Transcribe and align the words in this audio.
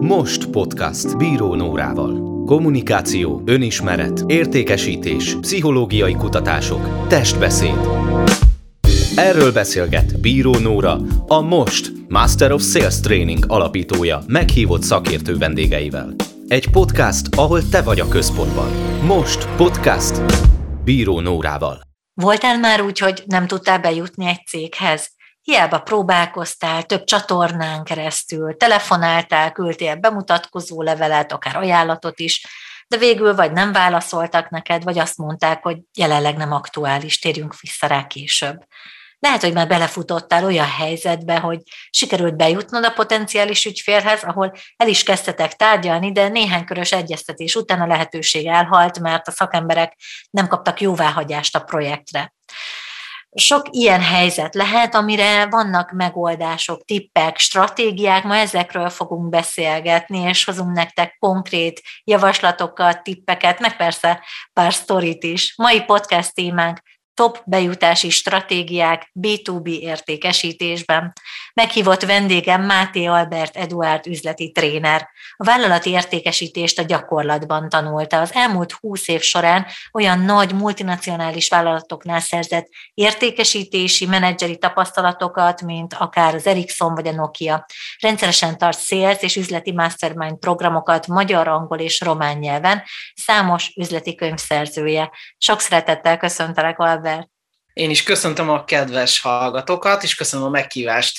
Most 0.00 0.46
podcast 0.46 1.16
Bíró 1.16 1.54
Nórával. 1.54 2.44
Kommunikáció, 2.44 3.42
önismeret, 3.44 4.24
értékesítés, 4.26 5.36
pszichológiai 5.40 6.14
kutatások, 6.14 7.06
testbeszéd. 7.08 7.78
Erről 9.16 9.52
beszélget 9.52 10.20
Bíró 10.20 10.58
Nóra, 10.58 10.98
a 11.26 11.40
Most 11.40 11.92
Master 12.08 12.52
of 12.52 12.62
Sales 12.62 13.00
Training 13.00 13.44
alapítója 13.48 14.22
meghívott 14.26 14.82
szakértő 14.82 15.36
vendégeivel. 15.36 16.14
Egy 16.48 16.70
podcast, 16.70 17.34
ahol 17.36 17.68
te 17.68 17.82
vagy 17.82 18.00
a 18.00 18.08
központban. 18.08 18.68
Most 19.02 19.48
podcast 19.56 20.22
Bíró 20.84 21.20
Nórával. 21.20 21.80
Voltál 22.14 22.58
már 22.58 22.82
úgy, 22.82 22.98
hogy 22.98 23.22
nem 23.26 23.46
tudtál 23.46 23.80
bejutni 23.80 24.26
egy 24.26 24.46
céghez? 24.46 25.15
Hiába 25.46 25.80
próbálkoztál 25.80 26.82
több 26.82 27.04
csatornán 27.04 27.84
keresztül, 27.84 28.56
telefonáltál, 28.56 29.52
küldtél 29.52 29.96
bemutatkozó 29.96 30.82
levelet, 30.82 31.32
akár 31.32 31.56
ajánlatot 31.56 32.18
is, 32.20 32.46
de 32.88 32.96
végül 32.96 33.34
vagy 33.34 33.52
nem 33.52 33.72
válaszoltak 33.72 34.50
neked, 34.50 34.82
vagy 34.82 34.98
azt 34.98 35.16
mondták, 35.16 35.62
hogy 35.62 35.78
jelenleg 35.98 36.36
nem 36.36 36.52
aktuális, 36.52 37.18
térjünk 37.18 37.60
vissza 37.60 37.86
rá 37.86 38.06
később. 38.06 38.56
Lehet, 39.18 39.42
hogy 39.42 39.52
már 39.52 39.68
belefutottál 39.68 40.44
olyan 40.44 40.70
helyzetbe, 40.70 41.38
hogy 41.38 41.60
sikerült 41.90 42.36
bejutnod 42.36 42.84
a 42.84 42.92
potenciális 42.92 43.64
ügyfélhez, 43.64 44.22
ahol 44.22 44.52
el 44.76 44.88
is 44.88 45.02
kezdtetek 45.02 45.52
tárgyalni, 45.52 46.12
de 46.12 46.28
néhány 46.28 46.64
körös 46.64 46.92
egyeztetés 46.92 47.54
után 47.54 47.80
a 47.80 47.86
lehetőség 47.86 48.46
elhalt, 48.46 48.98
mert 48.98 49.28
a 49.28 49.30
szakemberek 49.30 49.96
nem 50.30 50.48
kaptak 50.48 50.80
jóváhagyást 50.80 51.56
a 51.56 51.60
projektre 51.60 52.34
sok 53.36 53.66
ilyen 53.70 54.00
helyzet 54.00 54.54
lehet, 54.54 54.94
amire 54.94 55.46
vannak 55.46 55.92
megoldások, 55.92 56.84
tippek, 56.84 57.38
stratégiák, 57.38 58.24
ma 58.24 58.36
ezekről 58.36 58.88
fogunk 58.88 59.28
beszélgetni, 59.28 60.18
és 60.18 60.44
hozunk 60.44 60.76
nektek 60.76 61.16
konkrét 61.18 61.82
javaslatokat, 62.04 63.02
tippeket, 63.02 63.60
meg 63.60 63.76
persze 63.76 64.20
pár 64.52 64.74
sztorit 64.74 65.24
is. 65.24 65.54
Mai 65.56 65.82
podcast 65.82 66.34
témánk 66.34 66.80
top 67.16 67.42
bejutási 67.44 68.10
stratégiák 68.10 69.10
B2B 69.20 69.68
értékesítésben. 69.68 71.12
Meghívott 71.54 72.02
vendégem 72.02 72.62
Máté 72.62 73.04
Albert 73.04 73.56
Eduard 73.56 74.06
üzleti 74.06 74.52
tréner. 74.52 75.08
A 75.36 75.44
vállalati 75.44 75.90
értékesítést 75.90 76.78
a 76.78 76.82
gyakorlatban 76.82 77.68
tanulta. 77.68 78.20
Az 78.20 78.32
elmúlt 78.34 78.72
húsz 78.72 79.08
év 79.08 79.20
során 79.20 79.66
olyan 79.92 80.18
nagy 80.18 80.54
multinacionális 80.54 81.48
vállalatoknál 81.48 82.20
szerzett 82.20 82.68
értékesítési, 82.94 84.06
menedzseri 84.06 84.58
tapasztalatokat, 84.58 85.62
mint 85.62 85.94
akár 85.94 86.34
az 86.34 86.46
Ericsson 86.46 86.94
vagy 86.94 87.06
a 87.06 87.12
Nokia. 87.12 87.66
Rendszeresen 88.00 88.58
tart 88.58 88.78
sales 88.78 89.22
és 89.22 89.36
üzleti 89.36 89.72
mastermind 89.72 90.38
programokat 90.38 91.06
magyar, 91.06 91.48
angol 91.48 91.78
és 91.78 92.00
román 92.00 92.38
nyelven, 92.38 92.82
számos 93.14 93.72
üzleti 93.76 94.14
könyvszerzője. 94.14 95.10
Sok 95.38 95.60
szeretettel 95.60 96.16
köszöntelek, 96.16 96.78
Albert 96.78 97.04
Albert. 97.06 97.28
Én 97.72 97.90
is 97.90 98.02
köszöntöm 98.02 98.50
a 98.50 98.64
kedves 98.64 99.20
hallgatókat, 99.20 100.02
és 100.02 100.14
köszönöm 100.14 100.46
a 100.46 100.50
meghívást. 100.50 101.18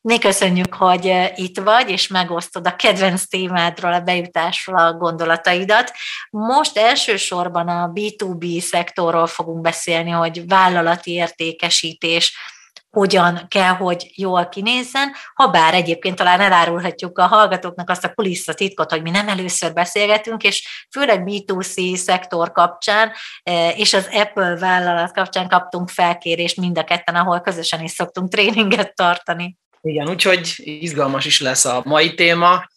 Mi 0.00 0.18
köszönjük, 0.18 0.74
hogy 0.74 1.06
eh, 1.06 1.38
itt 1.38 1.58
vagy, 1.58 1.90
és 1.90 2.08
megosztod 2.08 2.66
a 2.66 2.76
kedvenc 2.76 3.26
témádról, 3.28 3.92
a 3.92 4.00
bejutásról 4.00 4.78
a 4.78 4.92
gondolataidat. 4.92 5.92
Most 6.30 6.76
elsősorban 6.76 7.68
a 7.68 7.90
B2B 7.94 8.60
szektorról 8.60 9.26
fogunk 9.26 9.60
beszélni, 9.60 10.10
hogy 10.10 10.46
vállalati 10.46 11.10
értékesítés, 11.10 12.36
hogyan 12.90 13.46
kell, 13.48 13.72
hogy 13.72 14.10
jól 14.14 14.48
kinézzen, 14.48 15.12
ha 15.34 15.46
bár 15.46 15.74
egyébként 15.74 16.16
talán 16.16 16.40
elárulhatjuk 16.40 17.18
a 17.18 17.26
hallgatóknak 17.26 17.90
azt 17.90 18.04
a 18.04 18.12
kulisszatitkot, 18.14 18.90
hogy 18.90 19.02
mi 19.02 19.10
nem 19.10 19.28
először 19.28 19.72
beszélgetünk, 19.72 20.42
és 20.42 20.86
főleg 20.90 21.22
B2C 21.26 21.96
szektor 21.96 22.52
kapcsán 22.52 23.12
e, 23.42 23.70
és 23.70 23.94
az 23.94 24.08
Apple 24.12 24.56
vállalat 24.56 25.12
kapcsán 25.12 25.48
kaptunk 25.48 25.88
felkérést 25.88 26.56
mind 26.56 26.78
a 26.78 26.84
ketten, 26.84 27.14
ahol 27.14 27.40
közösen 27.40 27.80
is 27.80 27.90
szoktunk 27.90 28.30
tréninget 28.30 28.94
tartani. 28.94 29.56
Igen, 29.80 30.08
úgyhogy 30.08 30.52
izgalmas 30.56 31.24
is 31.24 31.40
lesz 31.40 31.64
a 31.64 31.82
mai 31.84 32.14
téma, 32.14 32.68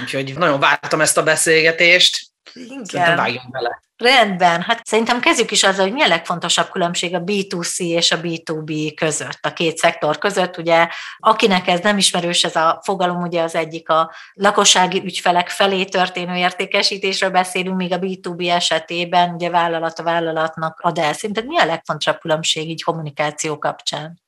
úgyhogy 0.00 0.34
nagyon 0.38 0.60
vártam 0.60 1.00
ezt 1.00 1.18
a 1.18 1.22
beszélgetést, 1.22 2.30
igen. 2.52 2.84
Szerintem 2.84 3.16
vágjunk 3.16 3.50
bele. 3.50 3.82
Rendben, 4.00 4.62
hát 4.62 4.86
szerintem 4.86 5.20
kezdjük 5.20 5.50
is 5.50 5.62
azzal, 5.62 5.84
hogy 5.84 5.92
mi 5.92 6.02
a 6.02 6.06
legfontosabb 6.06 6.70
különbség 6.70 7.14
a 7.14 7.20
B2C 7.20 7.78
és 7.78 8.12
a 8.12 8.20
B2B 8.20 8.92
között, 8.96 9.38
a 9.40 9.52
két 9.52 9.76
szektor 9.76 10.18
között. 10.18 10.56
Ugye, 10.56 10.88
akinek 11.18 11.68
ez 11.68 11.80
nem 11.80 11.98
ismerős, 11.98 12.44
ez 12.44 12.56
a 12.56 12.80
fogalom, 12.84 13.22
ugye 13.22 13.42
az 13.42 13.54
egyik 13.54 13.88
a 13.88 14.12
lakossági 14.32 15.02
ügyfelek 15.04 15.48
felé 15.48 15.84
történő 15.84 16.34
értékesítésről 16.34 17.30
beszélünk, 17.30 17.76
míg 17.76 17.92
a 17.92 17.98
B2B 17.98 18.50
esetében 18.50 19.34
ugye 19.34 19.50
vállalat 19.50 19.98
a 19.98 20.02
vállalatnak 20.02 20.78
ad 20.80 20.98
el. 20.98 21.12
Szerinted 21.12 21.46
mi 21.46 21.58
a 21.58 21.64
legfontosabb 21.64 22.20
különbség 22.20 22.68
így 22.68 22.82
kommunikáció 22.82 23.58
kapcsán? 23.58 24.22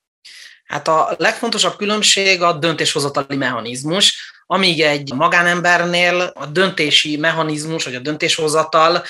Hát 0.64 0.88
a 0.88 1.14
legfontosabb 1.18 1.76
különbség 1.76 2.42
a 2.42 2.52
döntéshozatali 2.52 3.36
mechanizmus, 3.36 4.32
amíg 4.46 4.80
egy 4.80 5.12
magánembernél 5.14 6.20
a 6.34 6.46
döntési 6.46 7.16
mechanizmus, 7.16 7.84
vagy 7.84 7.94
a 7.94 8.00
döntéshozatal 8.00 9.04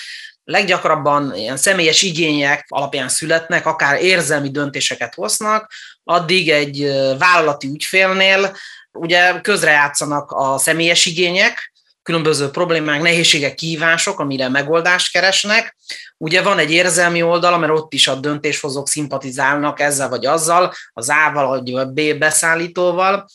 leggyakrabban 0.45 1.35
ilyen 1.37 1.57
személyes 1.57 2.03
igények 2.03 2.65
alapján 2.69 3.09
születnek, 3.09 3.67
akár 3.67 4.03
érzelmi 4.03 4.51
döntéseket 4.51 5.15
hoznak, 5.15 5.73
addig 6.05 6.51
egy 6.51 6.93
vállalati 7.19 7.67
ügyfélnél 7.67 8.57
ugye 8.93 9.41
közrejátszanak 9.41 10.31
a 10.31 10.59
személyes 10.59 11.07
igények, 11.07 11.73
különböző 12.03 12.51
problémák, 12.51 13.03
nehézségek, 13.03 13.55
kívások, 13.55 14.21
amire 14.21 14.49
megoldást 14.49 15.13
keresnek. 15.13 15.77
Ugye 16.17 16.43
van 16.43 16.59
egy 16.59 16.71
érzelmi 16.71 17.23
oldala, 17.23 17.59
mert 17.59 17.73
ott 17.73 17.93
is 17.93 18.09
a 18.09 18.15
döntéshozók 18.15 18.89
szimpatizálnak 18.89 19.81
ezzel 19.81 20.09
vagy 20.09 20.27
azzal, 20.27 20.73
az 20.93 21.09
A-val 21.09 21.47
vagy 21.47 21.75
a 21.75 21.85
B 21.85 22.19
beszállítóval, 22.19 23.27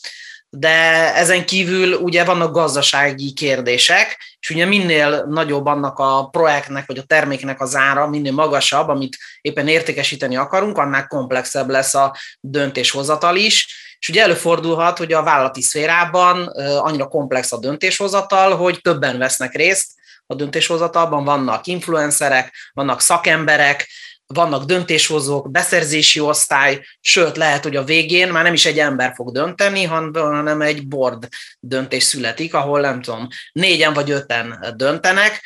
de 0.50 1.14
ezen 1.14 1.46
kívül 1.46 1.94
ugye 1.94 2.24
vannak 2.24 2.52
gazdasági 2.52 3.32
kérdések, 3.32 4.36
és 4.40 4.50
ugye 4.50 4.64
minél 4.64 5.24
nagyobb 5.28 5.66
annak 5.66 5.98
a 5.98 6.28
projektnek 6.28 6.86
vagy 6.86 6.98
a 6.98 7.02
terméknek 7.02 7.60
az 7.60 7.76
ára, 7.76 8.06
minél 8.06 8.32
magasabb, 8.32 8.88
amit 8.88 9.18
éppen 9.40 9.68
értékesíteni 9.68 10.36
akarunk, 10.36 10.78
annál 10.78 11.06
komplexebb 11.06 11.70
lesz 11.70 11.94
a 11.94 12.16
döntéshozatal 12.40 13.36
is, 13.36 13.86
és 13.98 14.08
ugye 14.08 14.22
előfordulhat, 14.22 14.98
hogy 14.98 15.12
a 15.12 15.22
vállalati 15.22 15.62
szférában 15.62 16.46
annyira 16.78 17.06
komplex 17.06 17.52
a 17.52 17.58
döntéshozatal, 17.58 18.56
hogy 18.56 18.80
többen 18.80 19.18
vesznek 19.18 19.54
részt 19.54 19.96
a 20.26 20.34
döntéshozatalban, 20.34 21.24
vannak 21.24 21.66
influencerek, 21.66 22.70
vannak 22.72 23.00
szakemberek, 23.00 23.88
vannak 24.34 24.64
döntéshozók, 24.64 25.50
beszerzési 25.50 26.20
osztály, 26.20 26.84
sőt 27.00 27.36
lehet, 27.36 27.62
hogy 27.62 27.76
a 27.76 27.84
végén 27.84 28.28
már 28.28 28.44
nem 28.44 28.52
is 28.52 28.66
egy 28.66 28.78
ember 28.78 29.12
fog 29.14 29.32
dönteni, 29.32 29.84
hanem 29.84 30.60
egy 30.60 30.88
board 30.88 31.28
döntés 31.60 32.02
születik, 32.02 32.54
ahol 32.54 32.80
nem 32.80 33.02
tudom, 33.02 33.28
négyen 33.52 33.92
vagy 33.92 34.10
öten 34.10 34.74
döntenek, 34.76 35.40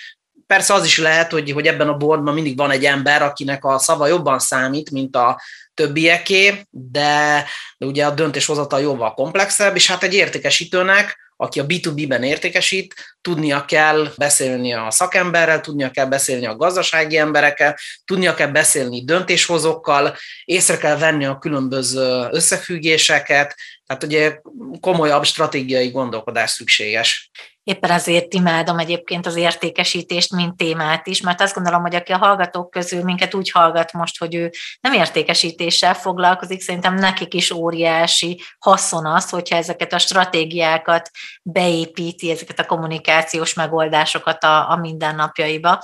Persze 0.47 0.75
az 0.75 0.85
is 0.85 0.99
lehet, 0.99 1.33
hogy, 1.33 1.51
hogy 1.51 1.67
ebben 1.67 1.89
a 1.89 1.97
boardban 1.97 2.35
mindig 2.35 2.57
van 2.57 2.71
egy 2.71 2.85
ember, 2.85 3.23
akinek 3.23 3.65
a 3.65 3.79
szava 3.79 4.07
jobban 4.07 4.39
számít, 4.39 4.91
mint 4.91 5.17
a 5.17 5.41
többieké, 5.75 6.67
de, 6.71 7.45
de 7.79 7.87
ugye 7.87 8.07
a 8.07 8.11
döntéshozatal 8.11 8.81
jóval 8.81 9.15
komplexebb, 9.15 9.75
és 9.75 9.87
hát 9.87 10.03
egy 10.03 10.15
értékesítőnek 10.15 11.22
aki 11.43 11.61
a 11.61 11.67
B2B-ben 11.67 12.23
értékesít, 12.23 12.95
tudnia 13.21 13.65
kell 13.65 14.09
beszélni 14.17 14.73
a 14.73 14.91
szakemberrel, 14.91 15.61
tudnia 15.61 15.91
kell 15.91 16.07
beszélni 16.07 16.47
a 16.47 16.57
gazdasági 16.57 17.17
emberekkel, 17.17 17.79
tudnia 18.05 18.35
kell 18.35 18.47
beszélni 18.47 19.05
döntéshozókkal, 19.05 20.17
észre 20.45 20.77
kell 20.77 20.97
venni 20.97 21.25
a 21.25 21.39
különböző 21.39 22.29
összefüggéseket, 22.31 23.55
tehát 23.87 24.03
ugye 24.05 24.41
komolyabb 24.81 25.25
stratégiai 25.25 25.91
gondolkodás 25.91 26.51
szükséges. 26.51 27.31
Éppen 27.65 27.91
azért 27.91 28.35
imádom 28.35 28.79
egyébként 28.79 29.27
az 29.27 29.37
értékesítést, 29.37 30.33
mint 30.33 30.57
témát 30.57 31.07
is, 31.07 31.21
mert 31.21 31.41
azt 31.41 31.55
gondolom, 31.55 31.81
hogy 31.83 31.95
aki 31.95 32.13
a 32.13 32.19
hallgatók 32.19 32.71
közül 32.71 33.03
minket 33.03 33.35
úgy 33.35 33.51
hallgat 33.51 33.93
most, 33.93 34.19
hogy 34.19 34.35
ő 34.35 34.51
nem 34.81 34.93
értékesítéssel 34.93 35.95
foglalkozik, 35.95 36.61
szerintem 36.61 36.95
nekik 36.95 37.35
is 37.35 37.51
óriási 37.51 38.43
haszon 38.59 39.07
az, 39.07 39.31
hogyha 39.31 39.57
ezeket 39.57 39.93
a 39.93 39.99
stratégiákat 39.99 41.11
beépíti, 41.43 42.31
ezeket 42.31 42.59
a 42.59 42.67
kommunikációs 42.67 43.55
megoldásokat 43.55 44.45
a, 44.45 44.71
a 44.71 44.77
mindennapjaiba. 44.77 45.83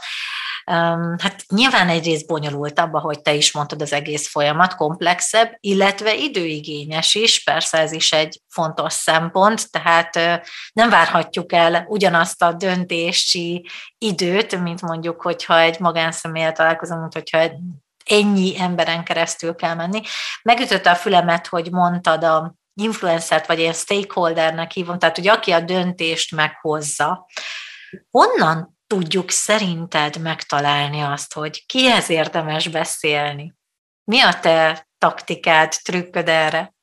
Hát 1.18 1.44
nyilván 1.48 1.88
egyrészt 1.88 2.26
bonyolultabb, 2.26 2.94
ahogy 2.94 3.20
te 3.20 3.34
is 3.34 3.52
mondtad, 3.52 3.82
az 3.82 3.92
egész 3.92 4.28
folyamat 4.28 4.74
komplexebb, 4.74 5.56
illetve 5.60 6.14
időigényes 6.14 7.14
is, 7.14 7.44
persze 7.44 7.78
ez 7.78 7.92
is 7.92 8.12
egy 8.12 8.40
fontos 8.48 8.92
szempont, 8.92 9.70
tehát 9.70 10.14
nem 10.72 10.90
várhatjuk 10.90 11.52
el 11.52 11.84
ugyanazt 11.88 12.42
a 12.42 12.52
döntési 12.52 13.68
időt, 13.98 14.60
mint 14.62 14.82
mondjuk, 14.82 15.22
hogyha 15.22 15.60
egy 15.60 15.80
magánszemélyel 15.80 16.52
találkozunk, 16.52 17.00
mint 17.00 17.12
hogyha 17.12 17.60
ennyi 18.04 18.60
emberen 18.60 19.04
keresztül 19.04 19.54
kell 19.54 19.74
menni. 19.74 20.00
Megütötte 20.42 20.90
a 20.90 20.94
fülemet, 20.94 21.46
hogy 21.46 21.70
mondtad 21.70 22.24
a 22.24 22.54
influencert, 22.74 23.46
vagy 23.46 23.58
ilyen 23.58 23.72
stakeholdernek 23.72 24.70
hívom, 24.70 24.98
tehát 24.98 25.16
hogy 25.16 25.28
aki 25.28 25.50
a 25.50 25.60
döntést 25.60 26.34
meghozza, 26.34 27.26
honnan 28.10 28.77
tudjuk 28.88 29.30
szerinted 29.30 30.20
megtalálni 30.20 31.00
azt, 31.00 31.34
hogy 31.34 31.66
kihez 31.66 32.10
érdemes 32.10 32.68
beszélni? 32.68 33.54
Mi 34.04 34.20
a 34.20 34.38
te 34.40 34.88
taktikád, 34.98 35.72
trükköd 35.82 36.28
erre? 36.28 36.74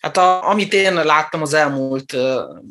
Hát 0.00 0.16
a, 0.16 0.48
amit 0.48 0.72
én 0.72 0.94
láttam 0.94 1.42
az 1.42 1.54
elmúlt 1.54 2.16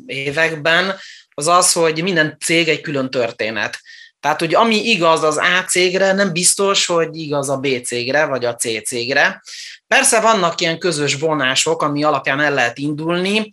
években, 0.06 0.96
az 1.34 1.46
az, 1.46 1.72
hogy 1.72 2.02
minden 2.02 2.36
cég 2.40 2.68
egy 2.68 2.80
külön 2.80 3.10
történet. 3.10 3.80
Tehát, 4.20 4.40
hogy 4.40 4.54
ami 4.54 4.76
igaz 4.76 5.22
az 5.22 5.36
A 5.36 5.64
cégre, 5.64 6.12
nem 6.12 6.32
biztos, 6.32 6.86
hogy 6.86 7.16
igaz 7.16 7.48
a 7.48 7.56
B 7.56 7.66
cégre, 7.84 8.24
vagy 8.24 8.44
a 8.44 8.54
C 8.54 8.82
cégre. 8.86 9.42
Persze 9.86 10.20
vannak 10.20 10.60
ilyen 10.60 10.78
közös 10.78 11.14
vonások, 11.14 11.82
ami 11.82 12.04
alapján 12.04 12.40
el 12.40 12.54
lehet 12.54 12.78
indulni, 12.78 13.50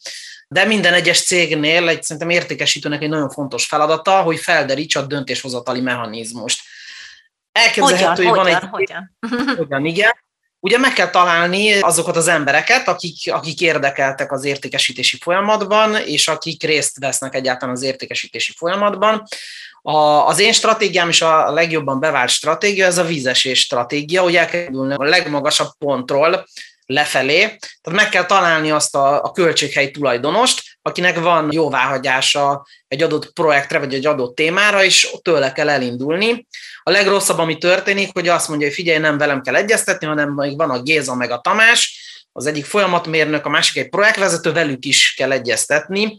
de 0.47 0.65
minden 0.65 0.93
egyes 0.93 1.23
cégnél 1.23 1.87
egy 1.87 2.03
szerintem 2.03 2.29
értékesítőnek 2.29 3.01
egy 3.01 3.09
nagyon 3.09 3.29
fontos 3.29 3.65
feladata, 3.65 4.21
hogy 4.21 4.39
felderítsa 4.39 4.99
a 4.99 5.05
döntéshozatali 5.05 5.81
mechanizmust. 5.81 6.61
Elképzelhető, 7.51 8.23
hogyan, 8.23 8.43
hogy 8.45 8.53
van 8.53 8.69
hogyan, 8.69 9.09
egy... 9.19 9.19
Hogyan? 9.29 9.55
hogyan, 9.57 9.85
igen. 9.85 10.25
Ugye 10.59 10.77
meg 10.77 10.93
kell 10.93 11.09
találni 11.09 11.79
azokat 11.79 12.15
az 12.15 12.27
embereket, 12.27 12.87
akik, 12.87 13.33
akik 13.33 13.61
érdekeltek 13.61 14.31
az 14.31 14.45
értékesítési 14.45 15.17
folyamatban, 15.21 15.95
és 15.95 16.27
akik 16.27 16.63
részt 16.63 16.99
vesznek 16.99 17.35
egyáltalán 17.35 17.75
az 17.75 17.81
értékesítési 17.81 18.53
folyamatban. 18.57 19.23
A, 19.81 20.27
az 20.27 20.39
én 20.39 20.51
stratégiám 20.51 21.09
is 21.09 21.21
a 21.21 21.51
legjobban 21.51 21.99
bevált 21.99 22.29
stratégia, 22.29 22.85
ez 22.85 22.97
a 22.97 23.03
vízesés 23.03 23.59
stratégia, 23.59 24.21
hogy 24.21 24.35
el 24.35 24.47
kell 24.47 24.95
a 24.95 25.03
legmagasabb 25.03 25.69
pontról 25.77 26.45
lefelé, 26.87 27.39
tehát 27.81 27.99
meg 27.99 28.09
kell 28.09 28.25
találni 28.25 28.71
azt 28.71 28.95
a, 28.95 29.23
a 29.23 29.31
költséghely 29.31 29.91
tulajdonost, 29.91 30.61
akinek 30.81 31.19
van 31.19 31.51
jóváhagyása 31.51 32.67
egy 32.87 33.03
adott 33.03 33.33
projektre, 33.33 33.79
vagy 33.79 33.93
egy 33.93 34.05
adott 34.05 34.35
témára, 34.35 34.83
és 34.83 35.09
tőle 35.21 35.51
kell 35.51 35.69
elindulni. 35.69 36.47
A 36.83 36.91
legrosszabb, 36.91 37.37
ami 37.37 37.57
történik, 37.57 38.09
hogy 38.13 38.27
azt 38.27 38.47
mondja, 38.47 38.67
hogy 38.67 38.75
figyelj, 38.75 38.97
nem 38.97 39.17
velem 39.17 39.41
kell 39.41 39.55
egyeztetni, 39.55 40.07
hanem 40.07 40.29
még 40.29 40.57
van 40.57 40.69
a 40.69 40.81
Géza 40.81 41.15
meg 41.15 41.31
a 41.31 41.39
Tamás, 41.39 42.05
az 42.31 42.45
egyik 42.45 42.65
folyamatmérnök, 42.65 43.45
a 43.45 43.49
másik 43.49 43.83
egy 43.83 43.89
projektvezető, 43.89 44.51
velük 44.51 44.85
is 44.85 45.13
kell 45.17 45.31
egyeztetni, 45.31 46.17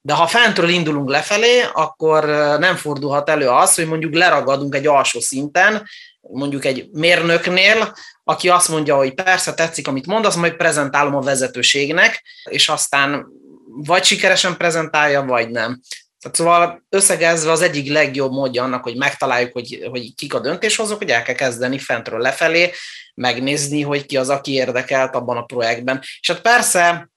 de 0.00 0.12
ha 0.12 0.26
fentről 0.26 0.68
indulunk 0.68 1.08
lefelé, 1.08 1.62
akkor 1.72 2.24
nem 2.58 2.76
fordulhat 2.76 3.28
elő 3.28 3.48
az, 3.48 3.74
hogy 3.74 3.86
mondjuk 3.86 4.14
leragadunk 4.14 4.74
egy 4.74 4.86
alsó 4.86 5.20
szinten, 5.20 5.88
mondjuk 6.20 6.64
egy 6.64 6.88
mérnöknél, 6.92 7.94
aki 8.24 8.48
azt 8.48 8.68
mondja, 8.68 8.96
hogy 8.96 9.14
persze 9.14 9.54
tetszik, 9.54 9.88
amit 9.88 10.06
mondasz, 10.06 10.34
majd 10.34 10.56
prezentálom 10.56 11.14
a 11.14 11.20
vezetőségnek, 11.20 12.24
és 12.50 12.68
aztán 12.68 13.26
vagy 13.76 14.04
sikeresen 14.04 14.56
prezentálja, 14.56 15.22
vagy 15.22 15.50
nem. 15.50 15.80
Tehát 16.20 16.36
szóval 16.36 16.86
összegezve 16.88 17.50
az 17.50 17.60
egyik 17.60 17.88
legjobb 17.92 18.32
módja 18.32 18.62
annak, 18.62 18.82
hogy 18.82 18.96
megtaláljuk, 18.96 19.52
hogy, 19.52 19.86
hogy 19.90 20.14
kik 20.14 20.34
a 20.34 20.40
döntéshozók, 20.40 20.98
hogy 20.98 21.10
el 21.10 21.22
kell 21.22 21.34
kezdeni 21.34 21.78
fentről 21.78 22.20
lefelé, 22.20 22.72
megnézni, 23.14 23.82
hogy 23.82 24.06
ki 24.06 24.16
az, 24.16 24.28
aki 24.28 24.52
érdekelt 24.52 25.14
abban 25.14 25.36
a 25.36 25.44
projektben. 25.44 26.00
És 26.20 26.30
hát 26.30 26.40
persze 26.40 27.10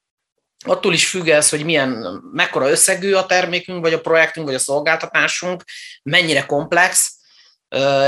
attól 0.66 0.94
is 0.94 1.10
függ 1.10 1.28
ez, 1.28 1.50
hogy 1.50 1.66
milyen, 1.66 2.22
mekkora 2.34 2.70
összegű 2.70 3.14
a 3.14 3.26
termékünk, 3.26 3.82
vagy 3.82 3.94
a 3.94 4.02
projektünk, 4.02 4.46
vagy 4.46 4.56
a 4.56 4.60
szolgáltatásunk, 4.60 5.64
mennyire 6.04 6.46
komplex, 6.46 7.18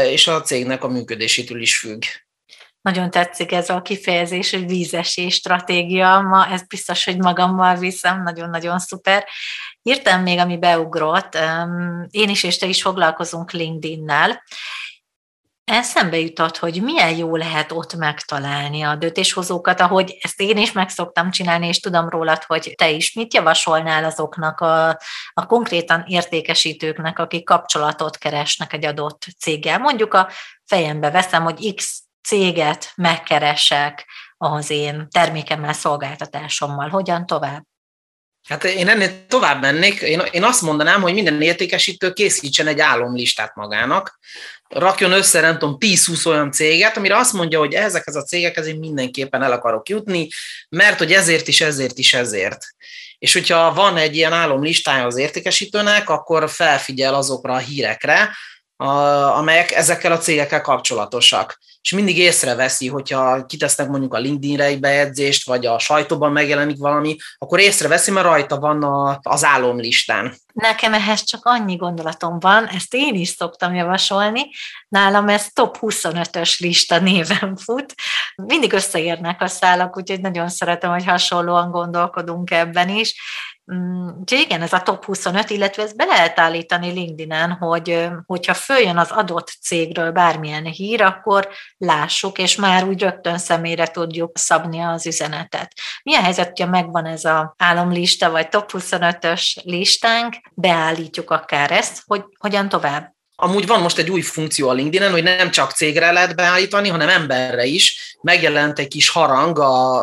és 0.06 0.28
a 0.28 0.42
cégnek 0.42 0.84
a 0.84 0.88
működésétől 0.88 1.62
is 1.62 1.78
függ. 1.78 2.04
Nagyon 2.81 3.12
tetszik 3.12 3.52
ez 3.52 3.70
a 3.70 3.81
kifejezés, 3.81 4.52
hogy 4.52 4.66
vízesés 4.66 5.34
stratégia. 5.34 6.22
Ma 6.22 6.48
ez 6.48 6.68
biztos, 6.68 7.06
hogy 7.06 7.18
magammal 7.18 7.76
viszem, 7.76 8.24
nagyon-nagyon 8.24 8.80
szuper. 8.80 9.26
Írtam 9.81 10.22
még, 10.22 10.40
ami 10.40 10.58
beugrott, 10.58 11.38
én 12.10 12.30
is 12.30 12.44
és 12.44 12.58
te 12.58 12.66
is 12.66 12.81
foglalkozunk 12.81 13.52
LinkedIn-nel, 13.52 14.42
eszembe 15.70 16.20
jutott, 16.20 16.58
hogy 16.58 16.81
milyen 16.81 17.18
jó 17.18 17.36
lehet 17.36 17.72
ott 17.72 17.96
megtalálni 17.96 18.82
a 18.82 18.96
döntéshozókat, 18.96 19.80
ahogy 19.80 20.18
ezt 20.22 20.42
én 20.42 20.58
is 20.58 20.72
meg 20.72 20.90
szoktam 20.90 21.32
csinálni, 21.32 21.68
és 21.68 21.80
tudom 21.80 22.10
rólad, 22.10 22.44
hogy 22.44 22.74
te 22.78 22.90
is 22.90 23.14
mit 23.14 23.34
javasolnál 23.34 24.04
azoknak 24.04 24.60
a, 24.60 24.88
a 25.34 25.46
konkrétan 25.46 26.04
értékesítőknek, 26.08 27.20
akik 27.20 27.44
kapcsolatot 27.46 28.18
keresnek 28.18 28.74
egy 28.74 28.86
adott 28.86 29.25
céggel. 29.40 29.80
Mondjuk 29.80 30.14
a 30.14 30.30
fejembe 30.66 31.12
veszem, 31.12 31.44
hogy 31.44 31.74
X 31.75 32.04
céget 32.24 32.92
megkeresek 32.95 34.06
az 34.38 34.69
én 34.69 35.07
termékemmel, 35.10 35.74
szolgáltatásommal. 35.74 36.89
Hogyan 36.89 37.25
tovább? 37.25 37.63
Hát 38.48 38.63
én 38.63 38.88
ennél 38.88 39.25
tovább 39.27 39.62
mennék, 39.62 40.01
én, 40.01 40.21
én 40.31 40.44
azt 40.44 40.62
mondanám, 40.62 41.01
hogy 41.01 41.13
minden 41.13 41.42
értékesítő 41.42 42.13
készítsen 42.13 42.68
egy 42.68 42.80
álomlistát 42.80 43.56
magának, 43.56 44.19
rakjon 44.68 45.12
össze, 45.12 45.42
nem 45.42 45.57
tudom, 45.57 45.77
10-20 45.80 46.25
olyan 46.25 46.51
céget, 46.51 46.98
amire 46.98 47.18
azt 47.18 47.33
mondja, 47.33 47.60
hogy 47.60 47.74
ezekhez 47.74 48.16
a 48.16 48.24
cégekhez 48.24 48.68
én 48.68 48.80
mindenképpen 48.80 49.44
el 49.44 49.51
akarok 49.51 49.89
jutni, 49.89 50.27
mert 50.69 50.98
hogy 50.98 51.13
ezért 51.13 51.48
is, 51.48 51.62
ezért 51.62 51.98
is, 51.98 52.13
ezért. 52.13 52.65
És 53.18 53.33
hogyha 53.33 53.74
van 53.74 53.98
egy 53.98 54.15
ilyen 54.15 54.33
álomlistája 54.33 55.06
az 55.06 55.18
értékesítőnek, 55.18 56.10
akkor 56.10 56.50
felfigyel 56.50 57.13
azokra 57.13 57.54
a 57.54 57.57
hírekre, 57.57 58.30
amelyek 58.86 59.72
ezekkel 59.72 60.12
a 60.12 60.18
cégekkel 60.18 60.62
kapcsolatosak. 60.62 61.60
És 61.81 61.92
mindig 61.92 62.18
észreveszi, 62.18 62.88
hogyha 62.88 63.46
kitesznek 63.46 63.88
mondjuk 63.88 64.14
a 64.14 64.18
LinkedIn-re 64.18 64.64
egy 64.64 64.80
bejegyzést, 64.80 65.46
vagy 65.46 65.66
a 65.66 65.80
sajtóban 65.80 66.31
megjelenik 66.31 66.78
valami, 66.78 67.16
akkor 67.38 67.60
észreveszi, 67.60 68.12
mert 68.12 68.26
rajta 68.26 68.60
van 68.60 68.84
a, 68.84 69.20
az 69.24 69.44
álomlistán. 69.44 70.34
Nekem 70.54 70.94
ehhez 70.94 71.24
csak 71.24 71.46
annyi 71.46 71.76
gondolatom 71.76 72.40
van, 72.40 72.68
ezt 72.68 72.94
én 72.94 73.16
is 73.16 73.30
szoktam 73.30 73.74
javasolni, 73.74 74.50
nálam 74.88 75.30
ez 75.30 75.48
top 75.54 75.78
25-ös 75.82 76.60
lista 76.60 77.00
néven 77.00 77.56
fut. 77.56 77.96
Mindig 78.36 78.74
összeérnek 78.74 79.42
a 79.42 79.48
szálak, 79.48 79.98
úgyhogy 79.98 80.22
nagyon 80.22 80.50
szeretem, 80.50 80.92
hogy 80.92 81.06
hasonlóan 81.06 81.72
gondolkodunk 81.72 82.52
ebben 82.52 82.90
is. 82.90 83.16
Mm, 83.74 84.07
úgyhogy 84.19 84.39
igen, 84.39 84.62
ez 84.62 84.74
a 84.74 84.81
top 84.81 85.06
25, 85.06 85.50
illetve 85.50 85.83
ezt 85.83 85.95
be 85.95 86.06
lehet 86.06 86.39
állítani 86.39 86.92
LinkedIn-en, 86.92 87.51
hogy 87.51 88.07
hogyha 88.25 88.54
följön 88.54 88.98
az 88.98 89.12
adott 89.12 89.48
cégről 89.62 90.12
bármilyen 90.12 90.66
hír, 90.66 91.01
akkor 91.01 91.50
lássuk, 91.77 92.38
és 92.38 92.56
már 92.56 92.83
úgy 92.83 93.01
rögtön 93.01 93.38
személyre 93.38 93.88
tudjuk 93.88 94.38
szabni 94.38 94.80
az 94.80 95.06
üzenetet. 95.06 95.74
Milyen 96.04 96.24
helyzet, 96.24 96.48
hogyha 96.48 96.69
megvan 96.69 97.06
ez 97.06 97.25
a 97.25 97.56
álomlista, 97.57 98.30
vagy 98.30 98.50
top 98.50 98.71
25-ös 98.74 99.63
listánk, 99.63 100.36
beállítjuk 100.54 101.31
akár 101.31 101.72
ezt, 101.72 102.04
hogy 102.06 102.24
hogyan 102.38 102.69
tovább? 102.69 103.17
Amúgy 103.36 103.67
van 103.67 103.82
most 103.82 103.98
egy 103.98 104.10
új 104.10 104.22
funkció 104.22 104.70
a 104.70 104.74
LinkedIn-en, 104.74 105.12
hogy 105.12 105.24
nem 105.24 105.51
csak 105.51 105.72
cégre 105.72 106.12
lehet 106.12 106.36
beállítani, 106.36 106.89
hanem 106.89 107.10
emberre 107.10 107.65
is. 107.65 108.17
Megjelent 108.22 108.79
egy 108.79 108.88
kis 108.88 109.10
harang 109.10 109.60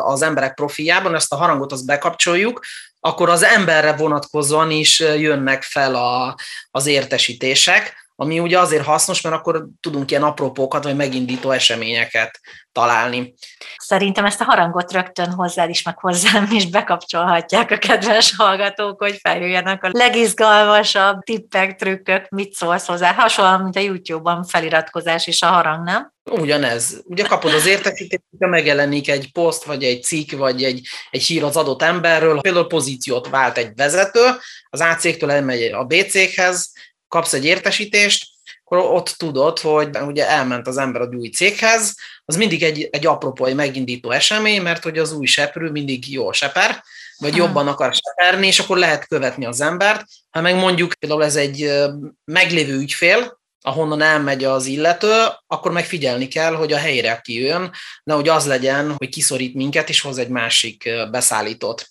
az 0.07 0.23
emberek 0.23 0.55
profiljában, 0.55 1.15
ezt 1.15 1.33
a 1.33 1.37
harangot 1.37 1.73
azt 1.73 1.87
bekapcsoljuk, 1.87 2.61
akkor 3.01 3.29
az 3.29 3.43
emberre 3.43 3.97
vonatkozóan 3.97 4.71
is 4.71 4.99
jönnek 4.99 5.63
fel 5.63 5.95
a, 5.95 6.37
az 6.71 6.87
értesítések, 6.87 8.05
ami 8.17 8.39
ugye 8.39 8.59
azért 8.59 8.85
hasznos, 8.85 9.21
mert 9.21 9.35
akkor 9.35 9.67
tudunk 9.81 10.11
ilyen 10.11 10.23
apropókat 10.23 10.85
vagy 10.85 10.97
megindító 10.97 11.51
eseményeket 11.51 12.41
találni. 12.77 13.35
Szerintem 13.77 14.25
ezt 14.25 14.41
a 14.41 14.45
harangot 14.45 14.93
rögtön 14.93 15.33
hozzá 15.33 15.69
is, 15.69 15.83
meg 15.83 15.99
hozzám 15.99 16.49
is 16.51 16.67
bekapcsolhatják 16.67 17.71
a 17.71 17.79
kedves 17.79 18.37
hallgatók, 18.37 19.03
hogy 19.03 19.19
feljöjjenek 19.23 19.85
a 19.85 19.89
legizgalmasabb 19.93 21.21
tippek, 21.23 21.77
trükkök, 21.77 22.29
mit 22.29 22.53
szólsz 22.53 22.87
hozzá. 22.87 23.13
Hasonlóan, 23.13 23.61
mint 23.61 23.77
a 23.77 23.81
YouTube-ban 23.81 24.45
feliratkozás 24.45 25.27
és 25.27 25.43
a 25.43 25.47
harang, 25.47 25.85
nem? 25.85 26.13
Ugyanez. 26.31 27.03
Ugye 27.05 27.25
kapod 27.25 27.55
az 27.55 27.67
értesítést, 27.67 28.23
hogyha 28.31 28.49
megjelenik 28.49 29.09
egy 29.09 29.33
poszt, 29.33 29.65
vagy 29.65 29.85
egy 29.85 30.03
cikk, 30.03 30.33
vagy 30.33 30.65
egy, 30.65 30.89
egy 31.11 31.23
hír 31.23 31.45
az 31.45 31.57
adott 31.57 31.83
emberről, 31.83 32.41
például 32.41 32.67
pozíciót 32.67 33.29
vált 33.29 33.59
egy 33.59 33.71
vezető, 33.77 34.21
az 34.71 34.81
A 34.81 34.95
cégtől 34.95 35.31
elmegy 35.31 35.63
a 35.63 35.85
B 35.85 35.95
céghez, 36.09 36.73
kapsz 37.09 37.33
egy 37.33 37.45
értesítést, 37.45 38.36
akkor 38.69 38.95
ott 38.95 39.09
tudod, 39.09 39.59
hogy 39.59 39.89
ugye 40.07 40.29
elment 40.29 40.67
az 40.67 40.77
ember 40.77 41.01
a 41.01 41.07
új 41.07 41.29
céghez, 41.29 41.95
az 42.25 42.37
mindig 42.37 42.63
egy, 42.63 42.89
egy 42.93 43.07
apropó, 43.07 43.45
egy 43.45 43.55
megindító 43.55 44.11
esemény, 44.11 44.63
mert 44.63 44.83
hogy 44.83 44.99
az 44.99 45.13
új 45.13 45.27
seprő 45.27 45.71
mindig 45.71 46.13
jól 46.13 46.33
seper, 46.33 46.83
vagy 47.19 47.37
jobban 47.37 47.69
akar 47.69 47.95
seperni, 47.95 48.47
és 48.47 48.59
akkor 48.59 48.77
lehet 48.77 49.07
követni 49.07 49.45
az 49.45 49.61
embert. 49.61 50.05
Ha 50.31 50.41
meg 50.41 50.55
mondjuk 50.55 50.93
például 50.95 51.25
ez 51.25 51.37
egy 51.37 51.73
meglévő 52.25 52.79
ügyfél, 52.79 53.41
ahonnan 53.61 54.03
elmegy 54.03 54.45
az 54.45 54.67
illető, 54.67 55.13
akkor 55.47 55.73
megfigyelni 55.73 56.29
kell, 56.29 56.55
hogy 56.55 56.73
a 56.73 56.79
helyre 56.79 57.21
kijön, 57.23 57.71
nehogy 58.03 58.29
az 58.29 58.47
legyen, 58.47 58.95
hogy 58.97 59.09
kiszorít 59.09 59.55
minket, 59.55 59.89
és 59.89 60.01
hoz 60.01 60.19
egy 60.19 60.29
másik 60.29 60.91
beszállítót. 61.11 61.87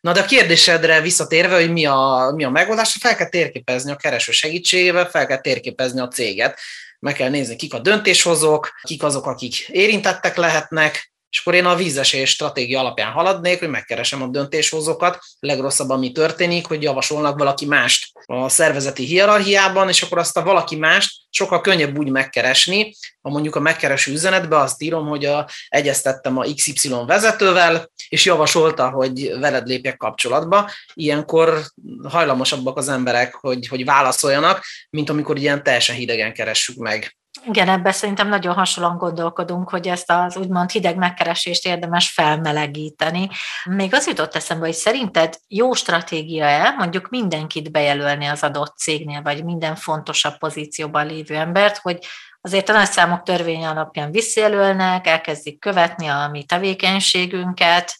Na 0.00 0.12
de 0.12 0.20
a 0.20 0.24
kérdésedre 0.24 1.00
visszatérve, 1.00 1.54
hogy 1.54 1.72
mi 1.72 1.86
a, 1.86 2.32
mi 2.34 2.44
a 2.44 2.50
megoldás, 2.50 2.96
fel 3.00 3.16
kell 3.16 3.28
térképezni 3.28 3.90
a 3.90 3.96
kereső 3.96 4.32
segítségével, 4.32 5.10
fel 5.10 5.26
kell 5.26 5.40
térképezni 5.40 6.00
a 6.00 6.08
céget, 6.08 6.58
meg 6.98 7.14
kell 7.14 7.30
nézni, 7.30 7.56
kik 7.56 7.74
a 7.74 7.78
döntéshozók, 7.78 8.72
kik 8.82 9.02
azok, 9.02 9.26
akik 9.26 9.68
érintettek 9.68 10.36
lehetnek, 10.36 11.12
és 11.30 11.38
akkor 11.38 11.54
én 11.54 11.64
a 11.64 11.74
vízesés 11.74 12.30
stratégia 12.30 12.80
alapján 12.80 13.12
haladnék, 13.12 13.58
hogy 13.58 13.68
megkeresem 13.68 14.22
a 14.22 14.26
döntéshozókat, 14.26 15.18
legrosszabb, 15.38 15.90
ami 15.90 16.12
történik, 16.12 16.66
hogy 16.66 16.82
javasolnak 16.82 17.38
valaki 17.38 17.66
mást 17.66 18.10
a 18.26 18.48
szervezeti 18.48 19.04
hierarchiában, 19.04 19.88
és 19.88 20.02
akkor 20.02 20.18
azt 20.18 20.36
a 20.36 20.42
valaki 20.42 20.76
mást 20.76 21.16
sokkal 21.30 21.60
könnyebb 21.60 21.98
úgy 21.98 22.10
megkeresni, 22.10 22.94
ha 23.20 23.30
mondjuk 23.30 23.56
a 23.56 23.60
megkereső 23.60 24.12
üzenetbe 24.12 24.56
azt 24.56 24.82
írom, 24.82 25.06
hogy 25.06 25.24
a, 25.24 25.48
egyeztettem 25.68 26.38
a 26.38 26.44
XY 26.54 26.90
vezetővel, 27.06 27.90
és 28.08 28.24
javasolta, 28.24 28.90
hogy 28.90 29.38
veled 29.38 29.66
lépjek 29.66 29.96
kapcsolatba. 29.96 30.70
Ilyenkor 30.94 31.62
hajlamosabbak 32.08 32.76
az 32.76 32.88
emberek, 32.88 33.34
hogy, 33.34 33.66
hogy 33.68 33.84
válaszoljanak, 33.84 34.64
mint 34.90 35.10
amikor 35.10 35.38
ilyen 35.38 35.62
teljesen 35.62 35.96
hidegen 35.96 36.32
keressük 36.32 36.76
meg. 36.76 37.17
Igen, 37.44 37.68
ebben 37.68 37.92
szerintem 37.92 38.28
nagyon 38.28 38.54
hasonlóan 38.54 38.96
gondolkodunk, 38.96 39.70
hogy 39.70 39.88
ezt 39.88 40.10
az 40.10 40.36
úgymond 40.36 40.70
hideg 40.70 40.96
megkeresést 40.96 41.66
érdemes 41.66 42.10
felmelegíteni. 42.10 43.28
Még 43.64 43.94
az 43.94 44.06
jutott 44.06 44.34
eszembe, 44.34 44.66
hogy 44.66 44.74
szerinted 44.74 45.38
jó 45.48 45.72
stratégia-e 45.72 46.70
mondjuk 46.70 47.08
mindenkit 47.08 47.70
bejelölni 47.70 48.26
az 48.26 48.42
adott 48.42 48.76
cégnél, 48.76 49.22
vagy 49.22 49.44
minden 49.44 49.74
fontosabb 49.74 50.38
pozícióban 50.38 51.06
lévő 51.06 51.34
embert, 51.34 51.78
hogy 51.78 51.98
azért 52.40 52.68
a 52.68 52.72
nagy 52.72 52.90
számok 52.90 53.22
törvény 53.22 53.64
alapján 53.64 54.10
visszajelölnek, 54.10 55.06
elkezdik 55.06 55.60
követni 55.60 56.06
a 56.06 56.28
mi 56.28 56.44
tevékenységünket, 56.44 57.98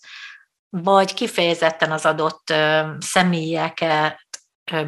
vagy 0.70 1.14
kifejezetten 1.14 1.92
az 1.92 2.06
adott 2.06 2.54
személyeket 2.98 4.27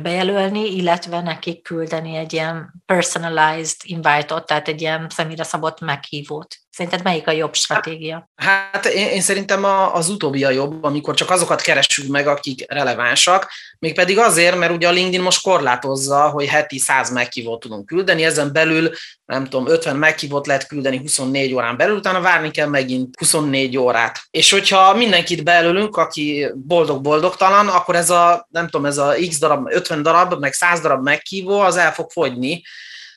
bejelölni, 0.02 0.76
illetve 0.76 1.20
nekik 1.20 1.62
küldeni 1.62 2.16
egy 2.16 2.32
ilyen 2.32 2.82
personalized 2.86 3.80
invite-ot, 3.82 4.46
tehát 4.46 4.68
egy 4.68 4.80
ilyen 4.80 5.06
személyre 5.08 5.42
szabott 5.42 5.80
meghívót. 5.80 6.56
Szerinted 6.70 7.02
melyik 7.02 7.26
a 7.26 7.30
jobb 7.30 7.54
stratégia? 7.54 8.30
Hát 8.34 8.86
én, 8.86 9.08
én 9.08 9.20
szerintem 9.20 9.64
a, 9.64 9.94
az 9.94 10.08
utóbbi 10.08 10.44
a 10.44 10.50
jobb, 10.50 10.84
amikor 10.84 11.14
csak 11.14 11.30
azokat 11.30 11.60
keresünk 11.60 12.08
meg, 12.08 12.26
akik 12.26 12.64
relevánsak, 12.72 13.50
mégpedig 13.78 14.18
azért, 14.18 14.58
mert 14.58 14.72
ugye 14.72 14.88
a 14.88 14.90
LinkedIn 14.90 15.20
most 15.20 15.42
korlátozza, 15.42 16.28
hogy 16.28 16.46
heti 16.46 16.78
100 16.78 17.10
meghívót 17.10 17.60
tudunk 17.60 17.86
küldeni, 17.86 18.24
ezen 18.24 18.52
belül 18.52 18.90
nem 19.30 19.44
tudom, 19.44 19.66
50 19.66 19.96
meghívót 19.96 20.46
lehet 20.46 20.66
küldeni 20.66 20.98
24 20.98 21.54
órán 21.54 21.76
belül, 21.76 21.96
utána 21.96 22.20
várni 22.20 22.50
kell 22.50 22.66
megint 22.66 23.18
24 23.18 23.76
órát. 23.76 24.20
És 24.30 24.50
hogyha 24.50 24.94
mindenkit 24.94 25.44
bejelölünk, 25.44 25.96
aki 25.96 26.46
boldog-boldogtalan, 26.54 27.68
akkor 27.68 27.96
ez 27.96 28.10
a, 28.10 28.46
nem 28.50 28.68
tudom, 28.68 28.86
ez 28.86 28.98
a 28.98 29.14
x 29.28 29.38
darab, 29.38 29.72
50 29.72 30.02
darab, 30.02 30.40
meg 30.40 30.52
100 30.52 30.80
darab 30.80 31.02
meghívó, 31.02 31.60
az 31.60 31.76
el 31.76 31.92
fog 31.92 32.10
fogyni, 32.10 32.62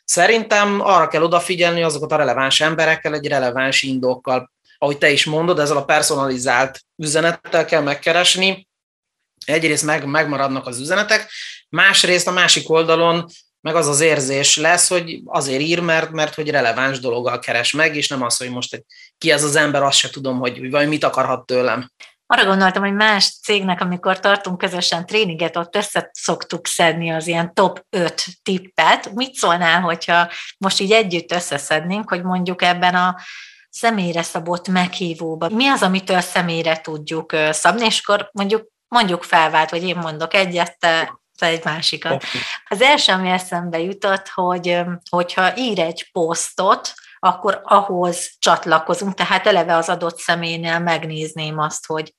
Szerintem 0.06 0.82
arra 0.82 1.08
kell 1.08 1.22
odafigyelni 1.22 1.84
azokat 1.84 2.12
a 2.12 2.16
releváns 2.16 2.62
emberekkel, 2.62 3.14
egy 3.14 3.28
releváns 3.28 3.82
indokkal, 3.82 4.52
ahogy 4.78 4.98
te 4.98 5.12
is 5.12 5.26
mondod, 5.26 5.60
ezzel 5.60 5.78
a 5.78 5.86
personalizált 5.86 6.80
üzenettel 6.96 7.66
kell 7.66 7.82
megkeresni. 7.82 8.68
Egyrészt 9.46 9.86
meg, 9.86 10.06
megmaradnak 10.06 10.68
az 10.68 10.80
üzenetek, 10.80 11.32
másrészt 11.70 12.28
a 12.28 12.32
másik 12.32 12.70
oldalon 12.70 13.26
meg 13.62 13.76
az 13.76 13.88
az 13.88 14.00
érzés 14.00 14.58
lesz, 14.58 14.90
hogy 14.90 15.22
azért 15.26 15.62
ír, 15.62 15.80
mert, 15.80 16.12
mert 16.12 16.34
hogy 16.34 16.50
releváns 16.50 17.00
dologgal 17.00 17.40
keres 17.40 17.72
meg, 17.72 17.96
és 17.96 18.08
nem 18.08 18.22
az, 18.22 18.38
hogy 18.38 18.50
most 18.50 18.74
egy, 18.74 18.84
ki 19.18 19.32
ez 19.32 19.44
az 19.44 19.56
ember, 19.56 19.84
azt 19.84 19.98
se 19.98 20.10
tudom, 20.10 20.40
hogy, 20.40 20.70
vagy 20.70 20.88
mit 20.88 21.04
akarhat 21.04 21.46
tőlem 21.46 21.92
arra 22.28 22.46
gondoltam, 22.46 22.84
hogy 22.84 22.94
más 22.94 23.40
cégnek, 23.42 23.82
amikor 23.82 24.20
tartunk 24.20 24.58
közösen 24.58 25.06
tréninget, 25.06 25.58
ott 25.58 25.76
össze 25.76 26.10
szoktuk 26.14 26.68
szedni 26.68 27.12
az 27.12 27.28
ilyen 27.28 27.54
top 27.54 27.86
5 27.90 28.26
tippet. 28.44 29.14
Mit 29.14 29.34
szólnál, 29.34 29.82
hogyha 29.82 30.30
most 30.58 30.80
így 30.80 30.92
együtt 30.92 31.32
összeszednénk, 31.32 32.10
hogy 32.10 32.24
mondjuk 32.24 32.62
ebben 32.62 32.96
a 32.96 33.16
személyre 33.70 34.22
szabott 34.22 34.68
meghívóban, 34.68 35.52
mi 35.52 35.68
az, 35.68 35.84
amitől 35.84 36.22
személyre 36.22 36.82
tudjuk 36.82 37.36
szabni, 37.52 37.86
és 37.86 38.02
akkor 38.04 38.30
mondjuk 38.32 38.72
mondjuk 38.94 39.24
felvált, 39.24 39.70
vagy 39.70 39.84
én 39.84 39.96
mondok 39.96 40.34
egyet, 40.34 40.80
te, 40.80 41.20
te 41.38 41.46
egy 41.46 41.64
másikat. 41.64 42.24
Az 42.68 42.82
első, 42.82 43.12
ami 43.12 43.30
eszembe 43.30 43.80
jutott, 43.80 44.28
hogy 44.28 44.80
hogyha 45.10 45.58
ír 45.58 45.80
egy 45.80 46.10
posztot, 46.12 46.94
akkor 47.24 47.62
ahhoz 47.64 48.36
csatlakozunk, 48.40 49.14
tehát 49.14 49.48
eleve 49.48 49.76
az 49.76 49.90
adott 49.90 50.18
személynél 50.18 50.80
megnézném 50.80 51.60
azt, 51.60 51.86
hogy 51.86 52.16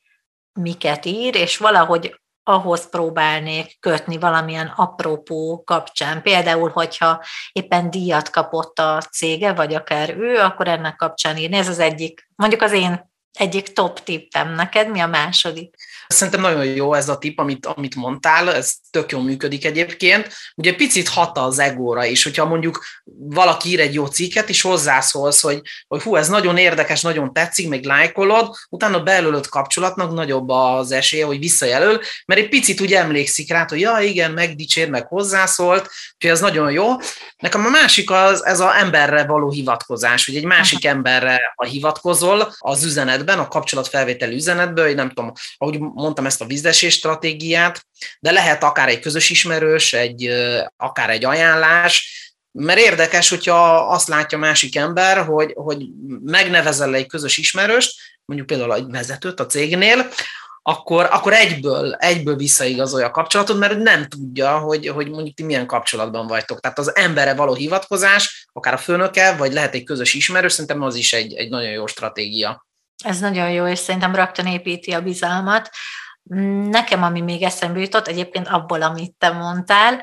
miket 0.52 1.04
ír, 1.04 1.34
és 1.34 1.56
valahogy 1.56 2.20
ahhoz 2.42 2.88
próbálnék 2.88 3.80
kötni 3.80 4.18
valamilyen 4.18 4.72
apropó 4.76 5.62
kapcsán. 5.64 6.22
Például, 6.22 6.70
hogyha 6.70 7.24
éppen 7.52 7.90
díjat 7.90 8.30
kapott 8.30 8.78
a 8.78 9.00
cége, 9.00 9.52
vagy 9.52 9.74
akár 9.74 10.16
ő, 10.16 10.38
akkor 10.38 10.68
ennek 10.68 10.96
kapcsán 10.96 11.36
írni. 11.36 11.56
Ez 11.56 11.68
az 11.68 11.78
egyik, 11.78 12.28
mondjuk 12.34 12.62
az 12.62 12.72
én 12.72 13.12
egyik 13.38 13.72
top 13.72 14.02
tippem. 14.02 14.54
Neked 14.54 14.90
mi 14.90 15.00
a 15.00 15.06
második? 15.06 15.74
Szerintem 16.06 16.42
nagyon 16.42 16.64
jó 16.64 16.94
ez 16.94 17.08
a 17.08 17.18
tipp, 17.18 17.38
amit, 17.38 17.66
amit 17.66 17.94
mondtál, 17.94 18.54
ez 18.54 18.72
tök 18.90 19.10
jól 19.10 19.22
működik 19.22 19.64
egyébként. 19.64 20.32
Ugye 20.54 20.74
picit 20.74 21.08
hat 21.08 21.38
az 21.38 21.58
egóra 21.58 22.04
is, 22.04 22.22
hogyha 22.22 22.44
mondjuk 22.44 22.84
valaki 23.18 23.68
ír 23.68 23.80
egy 23.80 23.94
jó 23.94 24.06
cikket, 24.06 24.48
és 24.48 24.60
hozzászólsz, 24.60 25.40
hogy, 25.40 25.60
hogy 25.88 26.02
hú, 26.02 26.16
ez 26.16 26.28
nagyon 26.28 26.56
érdekes, 26.56 27.00
nagyon 27.00 27.32
tetszik, 27.32 27.68
meg 27.68 27.84
lájkolod, 27.84 28.54
utána 28.68 29.02
belőled 29.02 29.46
kapcsolatnak 29.46 30.12
nagyobb 30.12 30.48
az 30.48 30.92
esélye, 30.92 31.24
hogy 31.24 31.38
visszajelöl, 31.38 32.00
mert 32.26 32.40
egy 32.40 32.48
picit 32.48 32.80
úgy 32.80 32.92
emlékszik 32.92 33.50
rá, 33.50 33.66
hogy 33.68 33.80
ja, 33.80 33.98
igen, 33.98 34.30
megdicsér, 34.30 34.88
meg 34.88 35.06
hozzászólt, 35.06 35.90
úgyhogy 36.14 36.30
ez 36.30 36.40
nagyon 36.40 36.70
jó. 36.70 36.96
Nekem 37.38 37.66
a 37.66 37.68
másik 37.68 38.10
az, 38.10 38.44
ez 38.44 38.60
a 38.60 38.78
emberre 38.78 39.24
való 39.24 39.50
hivatkozás, 39.50 40.26
hogy 40.26 40.36
egy 40.36 40.44
másik 40.44 40.84
emberre, 40.84 41.52
ha 41.56 41.64
hivatkozol 41.64 42.54
az 42.58 42.84
üzenetben, 43.24 43.38
a 43.38 43.48
kapcsolatfelvétel 43.48 44.32
üzenetben, 44.32 44.84
hogy 44.84 44.94
nem 44.94 45.08
tudom, 45.08 45.32
ahogy 45.56 45.78
mondtam 45.80 46.26
ezt 46.26 46.40
a 46.40 46.46
vízesés 46.46 46.94
stratégiát, 46.94 47.86
de 48.20 48.30
lehet 48.30 48.62
akár 48.62 48.88
egy 48.88 49.00
közös 49.00 49.30
ismerős, 49.30 49.92
egy, 49.92 50.30
akár 50.76 51.10
egy 51.10 51.24
ajánlás, 51.24 52.22
mert 52.52 52.78
érdekes, 52.78 53.28
hogyha 53.28 53.88
azt 53.88 54.08
látja 54.08 54.38
másik 54.38 54.76
ember, 54.76 55.24
hogy, 55.24 55.52
hogy 55.54 55.86
megnevezel 56.22 56.94
egy 56.94 57.06
közös 57.06 57.38
ismerőst, 57.38 57.94
mondjuk 58.24 58.48
például 58.48 58.74
egy 58.74 58.90
vezetőt 58.90 59.40
a 59.40 59.46
cégnél, 59.46 60.08
akkor, 60.66 61.08
akkor 61.10 61.32
egyből, 61.32 61.92
egyből 61.92 62.36
visszaigazolja 62.36 63.06
a 63.06 63.10
kapcsolatot, 63.10 63.58
mert 63.58 63.78
nem 63.78 64.08
tudja, 64.08 64.58
hogy, 64.58 64.86
hogy 64.88 65.10
mondjuk 65.10 65.34
ti 65.34 65.42
milyen 65.42 65.66
kapcsolatban 65.66 66.26
vagytok. 66.26 66.60
Tehát 66.60 66.78
az 66.78 66.96
emberre 66.96 67.34
való 67.34 67.54
hivatkozás, 67.54 68.48
akár 68.52 68.74
a 68.74 68.78
főnöke, 68.78 69.36
vagy 69.36 69.52
lehet 69.52 69.74
egy 69.74 69.84
közös 69.84 70.14
ismerős, 70.14 70.52
szerintem 70.52 70.82
az 70.82 70.94
is 70.94 71.12
egy, 71.12 71.34
egy 71.34 71.48
nagyon 71.48 71.70
jó 71.70 71.86
stratégia. 71.86 72.66
Ez 73.04 73.20
nagyon 73.20 73.50
jó, 73.50 73.66
és 73.66 73.78
szerintem 73.78 74.14
rögtön 74.14 74.46
építi 74.46 74.92
a 74.92 75.02
bizalmat. 75.02 75.70
Nekem, 76.70 77.02
ami 77.02 77.20
még 77.20 77.42
eszembe 77.42 77.80
jutott, 77.80 78.06
egyébként 78.06 78.48
abból, 78.48 78.82
amit 78.82 79.14
te 79.18 79.30
mondtál, 79.30 80.02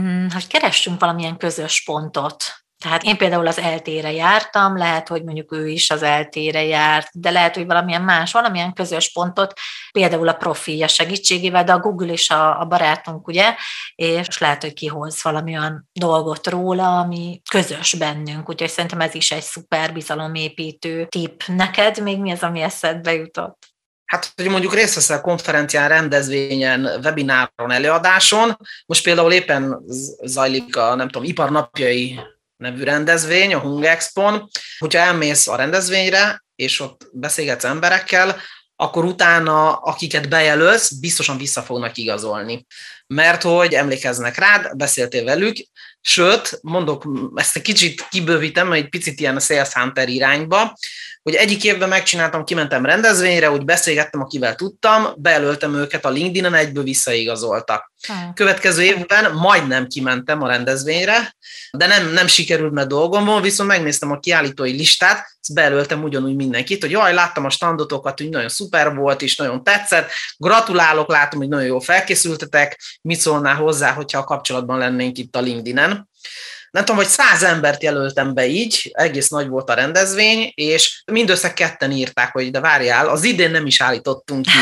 mm, 0.00 0.26
hogy 0.28 0.46
keressünk 0.46 1.00
valamilyen 1.00 1.36
közös 1.36 1.82
pontot. 1.84 2.61
Tehát 2.82 3.02
én 3.02 3.16
például 3.16 3.46
az 3.46 3.58
eltére 3.58 4.12
jártam, 4.12 4.76
lehet, 4.76 5.08
hogy 5.08 5.24
mondjuk 5.24 5.52
ő 5.52 5.68
is 5.68 5.90
az 5.90 6.02
eltére 6.02 6.64
járt, 6.64 7.08
de 7.12 7.30
lehet, 7.30 7.54
hogy 7.54 7.66
valamilyen 7.66 8.02
más, 8.02 8.32
valamilyen 8.32 8.72
közös 8.72 9.12
pontot, 9.12 9.52
például 9.92 10.28
a 10.28 10.32
profilja 10.32 10.88
segítségével, 10.88 11.64
de 11.64 11.72
a 11.72 11.78
Google 11.78 12.12
is 12.12 12.30
a, 12.30 12.60
a 12.60 12.64
barátunk, 12.64 13.26
ugye, 13.26 13.54
és 13.94 14.38
lehet, 14.38 14.62
hogy 14.62 14.72
kihoz 14.72 15.22
valamilyen 15.22 15.88
dolgot 15.92 16.46
róla, 16.46 16.98
ami 16.98 17.40
közös 17.50 17.94
bennünk, 17.94 18.48
úgyhogy 18.48 18.70
szerintem 18.70 19.00
ez 19.00 19.14
is 19.14 19.30
egy 19.30 19.42
szuper 19.42 19.92
bizalomépítő 19.92 21.06
tipp. 21.08 21.40
Neked 21.46 22.02
még 22.02 22.18
mi 22.18 22.30
az, 22.30 22.42
ami 22.42 22.60
eszedbe 22.60 23.12
jutott? 23.12 23.70
Hát, 24.04 24.32
hogy 24.36 24.48
mondjuk 24.48 24.74
részt 24.74 24.94
veszel 24.94 25.20
konferencián, 25.20 25.88
rendezvényen, 25.88 26.84
webináron, 27.02 27.70
előadáson, 27.70 28.56
most 28.86 29.02
például 29.02 29.32
éppen 29.32 29.82
zajlik 30.22 30.76
a, 30.76 30.94
nem 30.94 31.08
tudom, 31.08 31.28
iparnapjai 31.28 32.20
nevű 32.62 32.82
rendezvény, 32.82 33.54
a 33.54 33.58
Hung 33.58 33.84
Expo-n, 33.84 34.48
hogyha 34.78 35.00
elmész 35.00 35.46
a 35.46 35.56
rendezvényre, 35.56 36.44
és 36.54 36.80
ott 36.80 37.08
beszélgetsz 37.12 37.64
emberekkel, 37.64 38.40
akkor 38.76 39.04
utána, 39.04 39.72
akiket 39.72 40.28
bejelölsz, 40.28 40.92
biztosan 40.92 41.38
vissza 41.38 41.62
fognak 41.62 41.96
igazolni. 41.96 42.66
Mert 43.06 43.42
hogy 43.42 43.74
emlékeznek 43.74 44.36
rád, 44.36 44.76
beszéltél 44.76 45.24
velük, 45.24 45.56
sőt, 46.00 46.58
mondok, 46.62 47.06
ezt 47.34 47.56
egy 47.56 47.62
kicsit 47.62 48.06
kibővítem, 48.10 48.72
egy 48.72 48.88
picit 48.88 49.20
ilyen 49.20 49.36
a 49.36 49.40
Sales 49.40 49.72
Hunter 49.72 50.08
irányba, 50.08 50.76
hogy 51.22 51.34
egyik 51.34 51.64
évben 51.64 51.88
megcsináltam, 51.88 52.44
kimentem 52.44 52.84
rendezvényre, 52.84 53.50
úgy 53.50 53.64
beszélgettem, 53.64 54.20
akivel 54.20 54.54
tudtam, 54.54 55.06
bejelöltem 55.16 55.74
őket 55.74 56.04
a 56.04 56.10
LinkedIn-en, 56.10 56.54
egyből 56.54 56.82
visszaigazoltak. 56.82 57.92
Hmm. 58.06 58.32
Következő 58.34 58.82
évben 58.82 59.32
majdnem 59.32 59.86
kimentem 59.86 60.42
a 60.42 60.48
rendezvényre, 60.48 61.34
de 61.70 61.86
nem, 61.86 62.12
nem 62.12 62.26
sikerült, 62.26 62.72
mert 62.72 62.88
dolgom 62.88 63.24
van, 63.24 63.42
viszont 63.42 63.68
megnéztem 63.68 64.10
a 64.10 64.18
kiállítói 64.18 64.72
listát, 64.72 65.32
ezt 65.40 65.54
bejelöltem 65.54 66.02
ugyanúgy 66.02 66.36
mindenkit, 66.36 66.80
hogy 66.80 66.90
jaj, 66.90 67.14
láttam 67.14 67.44
a 67.44 67.50
standotokat, 67.50 68.18
hogy 68.18 68.28
nagyon 68.28 68.48
szuper 68.48 68.94
volt, 68.94 69.22
és 69.22 69.36
nagyon 69.36 69.62
tetszett, 69.62 70.10
gratulálok, 70.36 71.08
látom, 71.08 71.38
hogy 71.38 71.48
nagyon 71.48 71.66
jól 71.66 71.80
felkészültetek, 71.80 72.80
mit 73.02 73.20
szólnál 73.20 73.54
hozzá, 73.54 73.92
hogyha 73.92 74.18
a 74.18 74.24
kapcsolatban 74.24 74.78
lennénk 74.78 75.18
itt 75.18 75.36
a 75.36 75.40
LinkedIn-en. 75.40 76.10
Nem 76.72 76.84
tudom, 76.84 76.96
hogy 76.96 77.10
száz 77.10 77.42
embert 77.42 77.82
jelöltem 77.82 78.34
be 78.34 78.46
így, 78.46 78.90
egész 78.92 79.28
nagy 79.28 79.48
volt 79.48 79.70
a 79.70 79.74
rendezvény, 79.74 80.52
és 80.54 81.02
mindössze 81.12 81.52
ketten 81.52 81.90
írták, 81.90 82.32
hogy 82.32 82.50
de 82.50 82.60
várjál, 82.60 83.08
az 83.08 83.24
idén 83.24 83.50
nem 83.50 83.66
is 83.66 83.80
állítottunk 83.80 84.44
ki. 84.44 84.58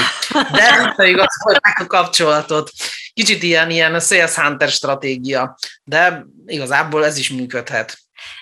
De 0.53 0.95
igazolták 0.97 1.79
a 1.81 1.87
kapcsolatot. 1.87 2.71
Kicsit 3.13 3.43
ilyen, 3.43 3.71
ilyen 3.71 4.01
sales 4.01 4.35
hunter 4.35 4.69
stratégia, 4.69 5.59
de 5.85 6.27
igazából 6.47 7.05
ez 7.05 7.19
is 7.19 7.31
működhet. 7.31 7.99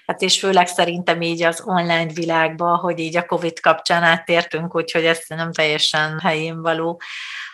Hát 0.07 0.23
és 0.23 0.39
főleg 0.39 0.67
szerintem 0.67 1.23
így 1.23 1.43
az 1.43 1.63
online 1.65 2.13
világban, 2.13 2.77
hogy 2.77 2.99
így 2.99 3.17
a 3.17 3.25
COVID 3.25 3.61
kapcsán 3.61 4.03
áttértünk, 4.03 4.75
úgyhogy 4.75 5.05
ez 5.05 5.21
nem 5.27 5.53
teljesen 5.53 6.19
helyén 6.19 6.63
való. 6.63 7.01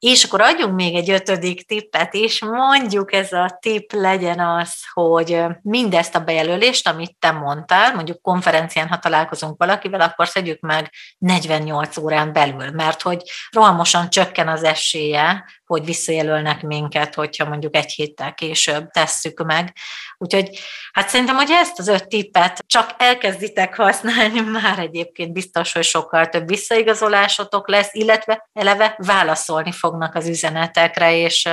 És 0.05 0.25
akkor 0.25 0.41
adjunk 0.41 0.75
még 0.75 0.95
egy 0.95 1.11
ötödik 1.11 1.67
tippet 1.67 2.15
is, 2.15 2.41
mondjuk 2.41 3.13
ez 3.13 3.33
a 3.33 3.59
tipp 3.61 3.93
legyen 3.93 4.41
az, 4.41 4.75
hogy 4.93 5.43
mindezt 5.63 6.15
a 6.15 6.21
bejelölést, 6.25 6.89
amit 6.89 7.17
te 7.19 7.31
mondtál, 7.31 7.95
mondjuk 7.95 8.23
konferencián, 8.23 8.89
ha 8.89 8.99
találkozunk 8.99 9.59
valakivel, 9.59 10.01
akkor 10.01 10.29
szedjük 10.29 10.61
meg 10.61 10.91
48 11.19 11.97
órán 11.97 12.33
belül, 12.33 12.71
mert 12.71 13.03
hogy 13.03 13.23
rohamosan 13.51 14.11
csökken 14.11 14.49
az 14.49 14.63
esélye, 14.63 15.45
hogy 15.67 15.85
visszajelölnek 15.85 16.63
minket, 16.63 17.15
hogyha 17.15 17.49
mondjuk 17.49 17.77
egy 17.77 17.93
héttel 17.93 18.35
később 18.35 18.91
tesszük 18.91 19.45
meg. 19.45 19.73
Úgyhogy 20.19 20.59
hát 20.93 21.09
szerintem, 21.09 21.37
hogy 21.37 21.51
ezt 21.51 21.79
az 21.79 21.89
öt 21.89 22.09
tippet 22.09 22.65
csak 22.67 22.95
elkezditek 22.99 23.77
használni, 23.77 24.41
már 24.61 24.79
egyébként 24.79 25.33
biztos, 25.33 25.73
hogy 25.73 25.85
sokkal 25.85 26.29
több 26.29 26.49
visszaigazolásotok 26.49 27.69
lesz, 27.69 27.95
illetve 27.95 28.49
eleve 28.53 28.95
válaszolni 28.99 29.73
fognak 29.73 30.15
az 30.15 30.29
üzenetekre, 30.29 31.17
és 31.17 31.49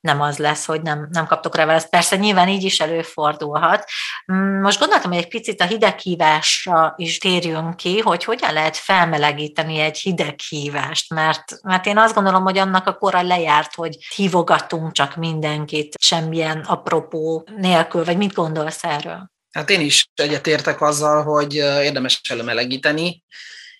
nem 0.00 0.20
az 0.20 0.38
lesz, 0.38 0.64
hogy 0.64 0.82
nem, 0.82 1.08
nem 1.10 1.26
kaptok 1.26 1.56
rá 1.56 1.64
választ. 1.64 1.90
Persze 1.90 2.16
nyilván 2.16 2.48
így 2.48 2.64
is 2.64 2.80
előfordulhat. 2.80 3.84
Mm, 4.32 4.60
most 4.60 4.78
gondoltam, 4.78 5.10
hogy 5.10 5.20
egy 5.20 5.28
picit 5.28 5.60
a 5.60 5.66
hideghívásra 5.66 6.94
is 6.96 7.18
térjünk 7.18 7.76
ki, 7.76 7.98
hogy 7.98 8.24
hogyan 8.24 8.52
lehet 8.52 8.76
felmelegíteni 8.76 9.78
egy 9.78 9.98
hideghívást, 9.98 11.14
mert, 11.14 11.58
mert 11.62 11.86
én 11.86 11.98
azt 11.98 12.14
gondolom, 12.14 12.42
hogy 12.42 12.58
annak 12.58 12.86
a 12.86 12.94
kora 12.94 13.22
lejárt, 13.22 13.74
hogy 13.74 13.96
hívogatunk 14.14 14.92
csak 14.92 15.16
mindenkit 15.16 15.94
semmilyen 15.98 16.60
apropó 16.60 17.48
nélkül, 17.56 18.04
vagy 18.04 18.16
mit 18.16 18.34
gondolsz 18.34 18.84
erről? 18.84 19.30
Hát 19.50 19.70
én 19.70 19.80
is 19.80 20.06
egyetértek 20.14 20.80
azzal, 20.80 21.22
hogy 21.22 21.54
érdemes 21.54 22.20
előmelegíteni, 22.28 23.24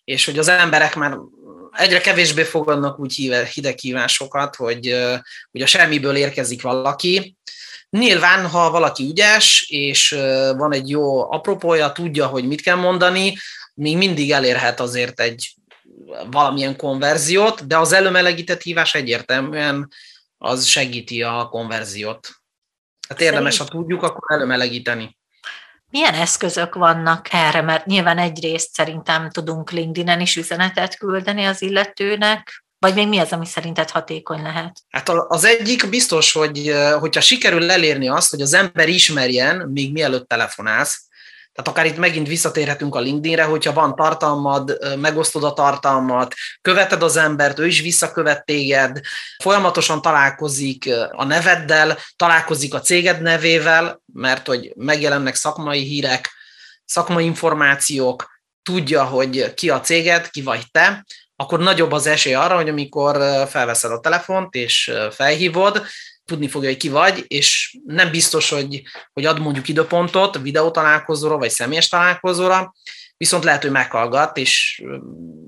és 0.04 0.24
hogy 0.24 0.38
az 0.38 0.48
emberek 0.48 0.94
már 0.94 1.16
egyre 1.72 2.00
kevésbé 2.00 2.42
fogadnak 2.42 2.98
úgy 2.98 3.14
hideghívásokat, 3.52 4.56
hogy, 4.56 4.96
hogy 5.50 5.62
a 5.62 5.66
semmiből 5.66 6.16
érkezik 6.16 6.62
valaki. 6.62 7.36
Nyilván, 7.90 8.46
ha 8.46 8.70
valaki 8.70 9.04
ügyes, 9.04 9.66
és 9.68 10.10
van 10.56 10.72
egy 10.72 10.88
jó 10.88 11.32
apropója, 11.32 11.92
tudja, 11.92 12.26
hogy 12.26 12.46
mit 12.46 12.60
kell 12.60 12.76
mondani, 12.76 13.36
még 13.74 13.96
mindig 13.96 14.30
elérhet 14.32 14.80
azért 14.80 15.20
egy 15.20 15.54
valamilyen 16.30 16.76
konverziót, 16.76 17.66
de 17.66 17.78
az 17.78 17.92
előmelegített 17.92 18.62
hívás 18.62 18.94
egyértelműen 18.94 19.88
az 20.38 20.66
segíti 20.66 21.22
a 21.22 21.48
konverziót. 21.50 22.28
Hát 23.08 23.20
érdemes, 23.20 23.58
ha 23.58 23.64
tudjuk, 23.64 24.02
akkor 24.02 24.36
előmelegíteni. 24.36 25.18
Milyen 25.90 26.14
eszközök 26.14 26.74
vannak 26.74 27.26
erre? 27.30 27.62
Mert 27.62 27.86
nyilván 27.86 28.18
egyrészt 28.18 28.72
szerintem 28.72 29.30
tudunk 29.30 29.70
LinkedIn-en 29.70 30.20
is 30.20 30.36
üzenetet 30.36 30.96
küldeni 30.98 31.44
az 31.44 31.62
illetőnek, 31.62 32.64
vagy 32.78 32.94
még 32.94 33.08
mi 33.08 33.18
az, 33.18 33.32
ami 33.32 33.46
szerinted 33.46 33.90
hatékony 33.90 34.42
lehet? 34.42 34.78
Hát 34.88 35.08
az 35.08 35.44
egyik 35.44 35.88
biztos, 35.88 36.32
hogy 36.32 36.74
hogyha 36.98 37.20
sikerül 37.20 37.70
elérni 37.70 38.08
azt, 38.08 38.30
hogy 38.30 38.40
az 38.40 38.52
ember 38.52 38.88
ismerjen, 38.88 39.68
még 39.68 39.92
mielőtt 39.92 40.28
telefonálsz, 40.28 41.08
tehát 41.52 41.70
akár 41.70 41.86
itt 41.86 41.96
megint 41.96 42.26
visszatérhetünk 42.26 42.94
a 42.94 43.00
LinkedInre, 43.00 43.44
hogyha 43.44 43.72
van 43.72 43.94
tartalmad, 43.94 44.78
megosztod 44.98 45.44
a 45.44 45.52
tartalmat, 45.52 46.34
követed 46.60 47.02
az 47.02 47.16
embert, 47.16 47.58
ő 47.58 47.66
is 47.66 47.80
visszakövet 47.80 48.44
téged, 48.44 49.00
folyamatosan 49.42 50.02
találkozik 50.02 50.88
a 51.10 51.24
neveddel, 51.24 51.98
találkozik 52.16 52.74
a 52.74 52.80
céged 52.80 53.22
nevével, 53.22 54.02
mert 54.12 54.46
hogy 54.46 54.72
megjelennek 54.76 55.34
szakmai 55.34 55.82
hírek, 55.82 56.30
szakmai 56.84 57.24
információk, 57.24 58.38
tudja, 58.62 59.04
hogy 59.04 59.54
ki 59.54 59.70
a 59.70 59.80
céged, 59.80 60.30
ki 60.30 60.42
vagy 60.42 60.62
te, 60.70 61.04
akkor 61.36 61.58
nagyobb 61.58 61.92
az 61.92 62.06
esély 62.06 62.34
arra, 62.34 62.56
hogy 62.56 62.68
amikor 62.68 63.16
felveszed 63.48 63.90
a 63.90 64.00
telefont 64.00 64.54
és 64.54 64.92
felhívod, 65.10 65.82
tudni 66.30 66.48
fogja, 66.48 66.68
hogy 66.68 66.78
ki 66.78 66.88
vagy, 66.88 67.24
és 67.26 67.78
nem 67.86 68.10
biztos, 68.10 68.50
hogy, 68.50 68.82
hogy 69.12 69.24
ad 69.24 69.40
mondjuk 69.40 69.68
időpontot 69.68 70.38
videótalálkozóra, 70.38 71.38
vagy 71.38 71.50
személyes 71.50 71.88
találkozóra, 71.88 72.74
viszont 73.16 73.44
lehet, 73.44 73.62
hogy 73.62 73.70
meghallgat, 73.70 74.36
és 74.36 74.82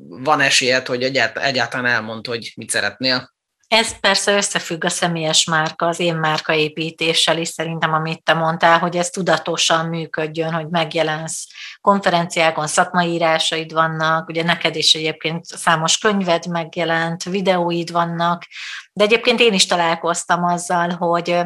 van 0.09 0.40
esélyed, 0.40 0.87
hogy 0.87 1.03
egyáltalán 1.35 1.87
elmond, 1.87 2.27
hogy 2.27 2.53
mit 2.57 2.71
szeretnél. 2.71 3.35
Ez 3.72 4.00
persze 4.00 4.32
összefügg 4.32 4.85
a 4.85 4.88
személyes 4.88 5.44
márka, 5.44 5.87
az 5.87 6.00
én 6.00 6.16
márkaépítéssel 6.16 7.38
is 7.38 7.48
szerintem, 7.48 7.92
amit 7.92 8.22
te 8.22 8.32
mondtál, 8.32 8.78
hogy 8.78 8.96
ez 8.96 9.11
tudatosan 9.11 9.87
működjön, 9.87 10.52
hogy 10.52 10.68
megjelensz. 10.68 11.46
Konferenciákon, 11.80 12.66
szakmai 12.66 13.12
írásaid 13.12 13.72
vannak, 13.72 14.28
ugye 14.28 14.42
neked 14.42 14.76
is 14.76 14.94
egyébként 14.94 15.44
számos 15.44 15.98
könyved 15.98 16.46
megjelent, 16.46 17.22
videóid 17.22 17.90
vannak, 17.90 18.46
de 18.92 19.04
egyébként 19.04 19.40
én 19.40 19.52
is 19.52 19.66
találkoztam 19.66 20.44
azzal, 20.44 20.90
hogy 20.90 21.37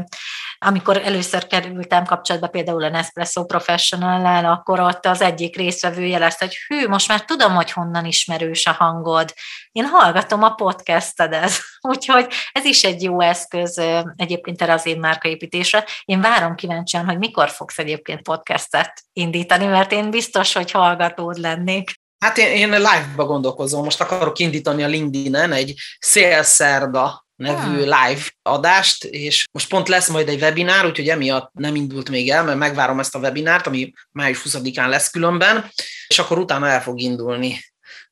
amikor 0.59 0.97
először 0.97 1.47
kerültem 1.47 2.05
kapcsolatba 2.05 2.49
például 2.49 2.85
a 2.85 2.89
Nespresso 2.89 3.45
Professional-lel, 3.45 4.45
akkor 4.45 4.81
ott 4.81 5.07
az 5.07 5.21
egyik 5.21 5.57
részvevő 5.57 6.05
jelezte, 6.05 6.45
hogy 6.45 6.57
hű, 6.67 6.89
most 6.89 7.09
már 7.09 7.25
tudom, 7.25 7.55
hogy 7.55 7.71
honnan 7.71 8.05
ismerős 8.05 8.67
a 8.67 8.73
hangod. 8.73 9.35
Én 9.73 9.85
hallgatom 9.85 10.43
a 10.43 10.51
podcastedet, 10.55 11.51
úgyhogy 11.93 12.27
ez 12.53 12.65
is 12.65 12.85
egy 12.85 13.03
jó 13.03 13.21
eszköz 13.21 13.81
egyébként 14.17 14.63
erre 14.63 14.73
az 14.73 14.87
én 14.87 14.99
márkaépítésre. 14.99 15.85
Én 16.05 16.21
várom 16.21 16.55
kíváncsian, 16.55 17.05
hogy 17.05 17.19
mikor 17.19 17.49
fogsz 17.51 17.79
egyébként 17.79 18.23
podcastet 18.23 19.03
indítani, 19.13 19.67
mert 19.67 19.93
én 19.93 20.11
biztos, 20.11 20.53
hogy 20.53 20.71
hallgatód 20.71 21.39
lennék. 21.39 21.91
Hát 22.19 22.39
én, 22.39 22.57
én 22.57 22.71
live-ba 22.71 23.25
gondolkozom, 23.25 23.85
most 23.85 24.01
akarok 24.01 24.39
indítani 24.39 24.83
a 24.83 24.87
LinkedIn-en 24.87 25.53
egy 25.53 25.75
szélszerda 25.99 27.26
nevű 27.37 27.79
live 27.79 28.21
adást, 28.43 29.05
és 29.05 29.47
most 29.53 29.69
pont 29.69 29.89
lesz 29.89 30.09
majd 30.09 30.29
egy 30.29 30.43
webinár, 30.43 30.87
úgyhogy 30.87 31.09
emiatt 31.09 31.51
nem 31.53 31.75
indult 31.75 32.11
még 32.11 32.31
el, 32.31 32.45
mert 32.45 32.59
megvárom 32.59 32.99
ezt 32.99 33.15
a 33.15 33.19
webinárt, 33.19 33.67
ami 33.67 33.93
május 34.13 34.43
20-án 34.45 34.89
lesz 34.89 35.11
különben, 35.11 35.71
és 36.07 36.19
akkor 36.19 36.39
utána 36.39 36.69
el 36.69 36.83
fog 36.83 37.01
indulni. 37.01 37.61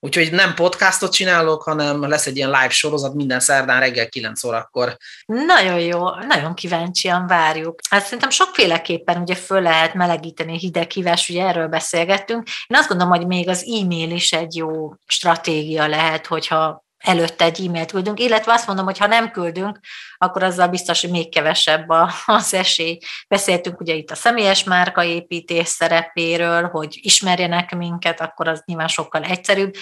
Úgyhogy 0.05 0.33
nem 0.33 0.55
podcastot 0.55 1.13
csinálok, 1.13 1.63
hanem 1.63 2.09
lesz 2.09 2.27
egy 2.27 2.37
ilyen 2.37 2.51
live 2.51 2.69
sorozat 2.69 3.15
minden 3.15 3.41
szerdán 3.41 3.81
reggel 3.81 4.09
9 4.09 4.45
órakor. 4.45 4.97
Nagyon 5.27 5.79
jó, 5.79 6.11
nagyon 6.11 6.55
kíváncsian 6.55 7.27
várjuk. 7.27 7.79
Hát 7.91 8.05
szerintem 8.05 8.31
sokféleképpen 8.31 9.21
ugye 9.23 9.35
föl 9.35 9.63
lehet 9.63 9.95
melegíteni 9.95 10.59
hideghívás, 10.59 11.29
ugye 11.29 11.47
erről 11.47 11.69
beszélgettünk. 11.69 12.49
Én 12.67 12.77
azt 12.77 12.89
gondolom, 12.89 13.13
hogy 13.13 13.27
még 13.27 13.49
az 13.49 13.65
e-mail 13.81 14.11
is 14.11 14.33
egy 14.33 14.57
jó 14.57 14.95
stratégia 15.07 15.87
lehet, 15.87 16.27
hogyha 16.27 16.84
előtte 17.05 17.45
egy 17.45 17.67
e-mailt 17.67 17.91
küldünk, 17.91 18.21
illetve 18.21 18.53
azt 18.53 18.67
mondom, 18.67 18.85
hogy 18.85 18.99
ha 18.99 19.07
nem 19.07 19.31
küldünk, 19.31 19.79
akkor 20.19 20.43
azzal 20.43 20.69
biztos, 20.69 21.01
hogy 21.01 21.11
még 21.11 21.33
kevesebb 21.33 21.89
az 22.27 22.55
esély. 22.55 22.99
Beszéltünk 23.29 23.81
ugye 23.81 23.95
itt 23.95 24.11
a 24.11 24.15
személyes 24.15 24.65
márkaépítés 24.65 25.69
szerepéről, 25.69 26.69
hogy 26.69 26.99
ismerjenek 27.03 27.77
minket, 27.77 28.21
akkor 28.21 28.49
az 28.49 28.63
nyilván 28.65 28.89
sokkal 28.89 29.23
egyszerűbb. 29.23 29.75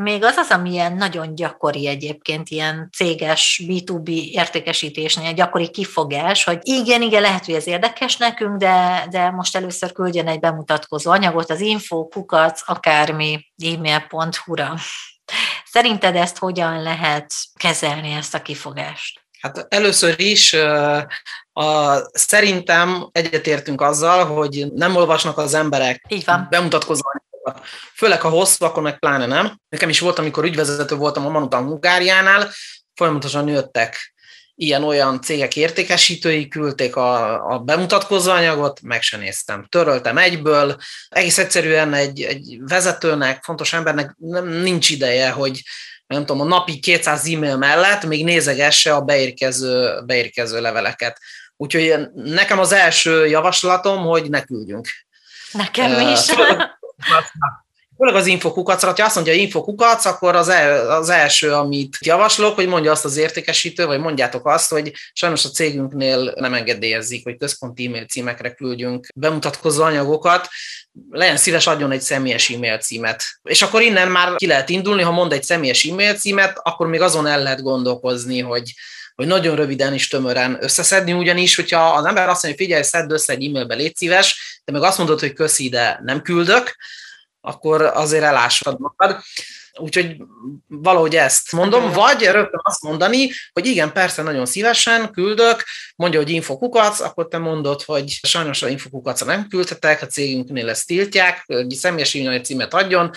Még 0.00 0.24
az 0.24 0.36
az, 0.36 0.50
ami 0.50 0.70
ilyen 0.70 0.92
nagyon 0.92 1.34
gyakori 1.34 1.86
egyébként, 1.86 2.48
ilyen 2.48 2.88
céges 2.96 3.62
B2B 3.66 4.08
értékesítésnél 4.10 5.32
gyakori 5.32 5.70
kifogás, 5.70 6.44
hogy 6.44 6.58
igen, 6.62 7.02
igen, 7.02 7.22
lehet, 7.22 7.44
hogy 7.44 7.54
ez 7.54 7.66
érdekes 7.66 8.16
nekünk, 8.16 8.56
de, 8.56 9.06
de 9.10 9.30
most 9.30 9.56
először 9.56 9.92
küldjen 9.92 10.26
egy 10.26 10.40
bemutatkozó 10.40 11.10
anyagot 11.10 11.50
az 11.50 11.60
info, 11.60 12.08
kukac, 12.08 12.62
akármi 12.66 13.46
e-mail.hu-ra. 13.64 14.74
Szerinted 15.70 16.16
ezt 16.16 16.38
hogyan 16.38 16.82
lehet 16.82 17.34
kezelni, 17.54 18.12
ezt 18.12 18.34
a 18.34 18.42
kifogást? 18.42 19.20
Hát 19.40 19.66
először 19.68 20.20
is 20.20 20.52
a, 21.52 22.08
szerintem 22.12 23.08
egyetértünk 23.12 23.80
azzal, 23.80 24.24
hogy 24.24 24.66
nem 24.72 24.96
olvasnak 24.96 25.38
az 25.38 25.54
emberek 25.54 26.04
Így 26.08 26.24
van. 26.24 26.46
bemutatkozó 26.50 27.02
Főleg, 27.94 28.20
ha 28.20 28.28
hosszú, 28.28 28.64
akkor 28.64 28.82
meg 28.82 28.98
pláne 28.98 29.26
nem. 29.26 29.60
Nekem 29.68 29.88
is 29.88 30.00
volt, 30.00 30.18
amikor 30.18 30.44
ügyvezető 30.44 30.96
voltam 30.96 31.26
a 31.26 31.30
Manutan 31.30 31.64
Hungáriánál, 31.64 32.50
folyamatosan 32.94 33.48
jöttek 33.48 34.14
ilyen-olyan 34.60 35.20
cégek 35.20 35.56
értékesítői 35.56 36.48
küldték 36.48 36.96
a, 36.96 37.44
a 37.52 37.58
bemutatkozó 37.58 38.30
anyagot, 38.30 38.80
meg 38.82 39.02
se 39.02 39.16
néztem. 39.16 39.66
Töröltem 39.68 40.18
egyből. 40.18 40.76
Egész 41.08 41.38
egyszerűen 41.38 41.94
egy, 41.94 42.22
egy 42.22 42.58
vezetőnek, 42.60 43.42
fontos 43.42 43.72
embernek 43.72 44.14
nem, 44.18 44.48
nincs 44.48 44.90
ideje, 44.90 45.30
hogy 45.30 45.62
nem 46.06 46.26
tudom, 46.26 46.40
a 46.40 46.44
napi 46.44 46.78
200 46.78 47.26
e-mail 47.26 47.56
mellett 47.56 48.04
még 48.04 48.24
nézegesse 48.24 48.94
a 48.94 49.00
beérkező, 49.00 50.02
beérkező 50.06 50.60
leveleket. 50.60 51.18
Úgyhogy 51.56 51.94
nekem 52.14 52.58
az 52.58 52.72
első 52.72 53.26
javaslatom, 53.26 54.02
hogy 54.02 54.30
ne 54.30 54.42
küldjünk. 54.42 54.88
Nekem 55.52 56.08
is. 56.12 56.20
Főleg 58.00 58.14
az 58.14 58.26
infokukacra, 58.26 58.92
ha 58.96 59.04
azt 59.04 59.14
mondja, 59.14 59.32
hogy 59.32 59.42
infokukac, 59.42 60.04
akkor 60.04 60.36
az, 60.36 60.48
el, 60.48 60.90
az 60.90 61.08
első, 61.08 61.52
amit 61.52 61.96
javaslok, 62.00 62.54
hogy 62.54 62.66
mondja 62.66 62.90
azt 62.90 63.04
az 63.04 63.16
értékesítő, 63.16 63.86
vagy 63.86 64.00
mondjátok 64.00 64.46
azt, 64.46 64.70
hogy 64.70 64.92
sajnos 65.12 65.44
a 65.44 65.48
cégünknél 65.48 66.32
nem 66.36 66.54
engedélyezik, 66.54 67.24
hogy 67.24 67.36
központi 67.36 67.86
e-mail 67.86 68.04
címekre 68.04 68.50
küldjünk 68.50 69.06
bemutatkozó 69.14 69.82
anyagokat, 69.82 70.48
legyen 71.10 71.36
szíves, 71.36 71.66
adjon 71.66 71.90
egy 71.90 72.00
személyes 72.00 72.50
e-mail 72.50 72.78
címet. 72.78 73.22
És 73.42 73.62
akkor 73.62 73.82
innen 73.82 74.10
már 74.10 74.34
ki 74.34 74.46
lehet 74.46 74.68
indulni, 74.68 75.02
ha 75.02 75.10
mond 75.10 75.32
egy 75.32 75.42
személyes 75.42 75.84
e-mail 75.84 76.14
címet, 76.14 76.60
akkor 76.62 76.86
még 76.86 77.00
azon 77.00 77.26
el 77.26 77.42
lehet 77.42 77.62
gondolkozni, 77.62 78.40
hogy 78.40 78.72
hogy 79.14 79.26
nagyon 79.28 79.56
röviden 79.56 79.94
is 79.94 80.08
tömören 80.08 80.58
összeszedni, 80.60 81.12
ugyanis, 81.12 81.56
hogyha 81.56 81.80
az 81.80 82.04
ember 82.04 82.28
azt 82.28 82.42
mondja, 82.42 82.48
hogy 82.48 82.66
figyelj, 82.66 82.82
szedd 82.82 83.12
össze 83.12 83.32
egy 83.32 83.44
e-mailbe, 83.44 83.74
légy 83.74 83.96
szíves, 83.96 84.60
de 84.64 84.72
meg 84.72 84.82
azt 84.82 84.98
mondod, 84.98 85.20
hogy 85.20 85.32
köszi, 85.32 85.68
de 85.68 86.00
nem 86.02 86.22
küldök, 86.22 86.76
akkor 87.40 87.82
azért 87.82 88.24
elássad 88.24 88.78
magad. 88.78 89.20
Úgyhogy 89.78 90.16
valahogy 90.66 91.16
ezt 91.16 91.52
mondom, 91.52 91.92
vagy 91.92 92.22
rögtön 92.22 92.60
azt 92.62 92.82
mondani, 92.82 93.30
hogy 93.52 93.66
igen, 93.66 93.92
persze, 93.92 94.22
nagyon 94.22 94.46
szívesen 94.46 95.10
küldök, 95.10 95.64
mondja, 95.96 96.20
hogy 96.20 96.30
infokukac, 96.30 97.00
akkor 97.00 97.28
te 97.28 97.38
mondod, 97.38 97.82
hogy 97.82 98.18
sajnos 98.22 98.62
a 98.62 98.68
infokukacra 98.68 99.26
nem 99.26 99.48
küldhetek, 99.48 100.02
a 100.02 100.06
cégünknél 100.06 100.68
ezt 100.68 100.86
tiltják, 100.86 101.44
egy 101.46 101.70
személyes 101.70 102.14
e 102.14 102.40
címet 102.40 102.74
adjon, 102.74 103.10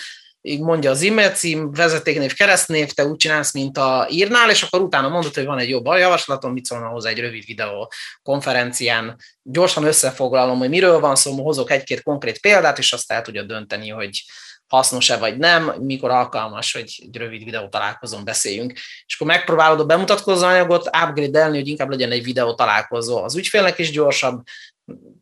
így 0.46 0.60
mondja 0.60 0.90
az 0.90 1.04
e-mail 1.04 1.30
cím, 1.30 1.72
vezetéknév, 1.72 2.34
keresztnév, 2.34 2.92
te 2.92 3.06
úgy 3.06 3.18
csinálsz, 3.18 3.54
mint 3.54 3.78
a 3.78 4.08
írnál, 4.10 4.50
és 4.50 4.62
akkor 4.64 4.82
utána 4.82 5.10
mondod, 5.10 5.34
hogy 5.34 5.46
van 5.46 5.60
egy 5.60 5.70
jobb 5.70 5.86
javaslatom, 5.86 6.54
mit 6.54 6.66
szólna 6.66 6.88
hozzá 6.88 7.10
egy 7.10 7.20
rövid 7.20 7.46
videó 7.46 7.92
konferencián. 8.22 9.16
Gyorsan 9.44 9.84
összefoglalom, 9.84 10.58
hogy 10.58 10.70
miről 10.70 11.00
van 11.00 11.16
szó, 11.16 11.44
hozok 11.44 11.72
egy-két 11.72 12.04
konkrét 12.04 12.40
példát, 12.40 12.78
és 12.78 12.94
azt 12.94 13.12
el 13.12 13.22
tudja 13.22 13.44
dönteni, 13.44 13.90
hogy 13.90 14.24
hasznos-e 14.68 15.18
vagy 15.18 15.38
nem, 15.38 15.76
mikor 15.80 16.10
alkalmas, 16.10 16.74
hogy 16.74 16.96
egy 16.98 17.18
rövid 17.18 17.44
videó 17.44 17.68
találkozón 17.68 18.24
beszéljünk. 18.24 18.74
És 19.06 19.16
akkor 19.16 19.28
megpróbálod 19.28 19.80
a 19.80 19.86
bemutatkozó 19.86 20.46
anyagot 20.46 20.88
upgrade-elni, 20.88 21.58
hogy 21.58 21.68
inkább 21.68 21.90
legyen 21.90 22.12
egy 22.12 22.24
videó 22.24 22.54
találkozó. 22.54 23.24
Az 23.24 23.36
ügyfélnek 23.36 23.80
is 23.80 23.92
gyorsabb, 23.92 24.44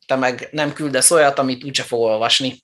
te 0.06 0.16
meg 0.16 0.48
nem 0.52 0.74
küldesz 0.74 1.12
olyat, 1.12 1.40
amit 1.40 1.64
úgyse 1.64 1.84
fog 1.84 2.00
olvasni. 2.00 2.64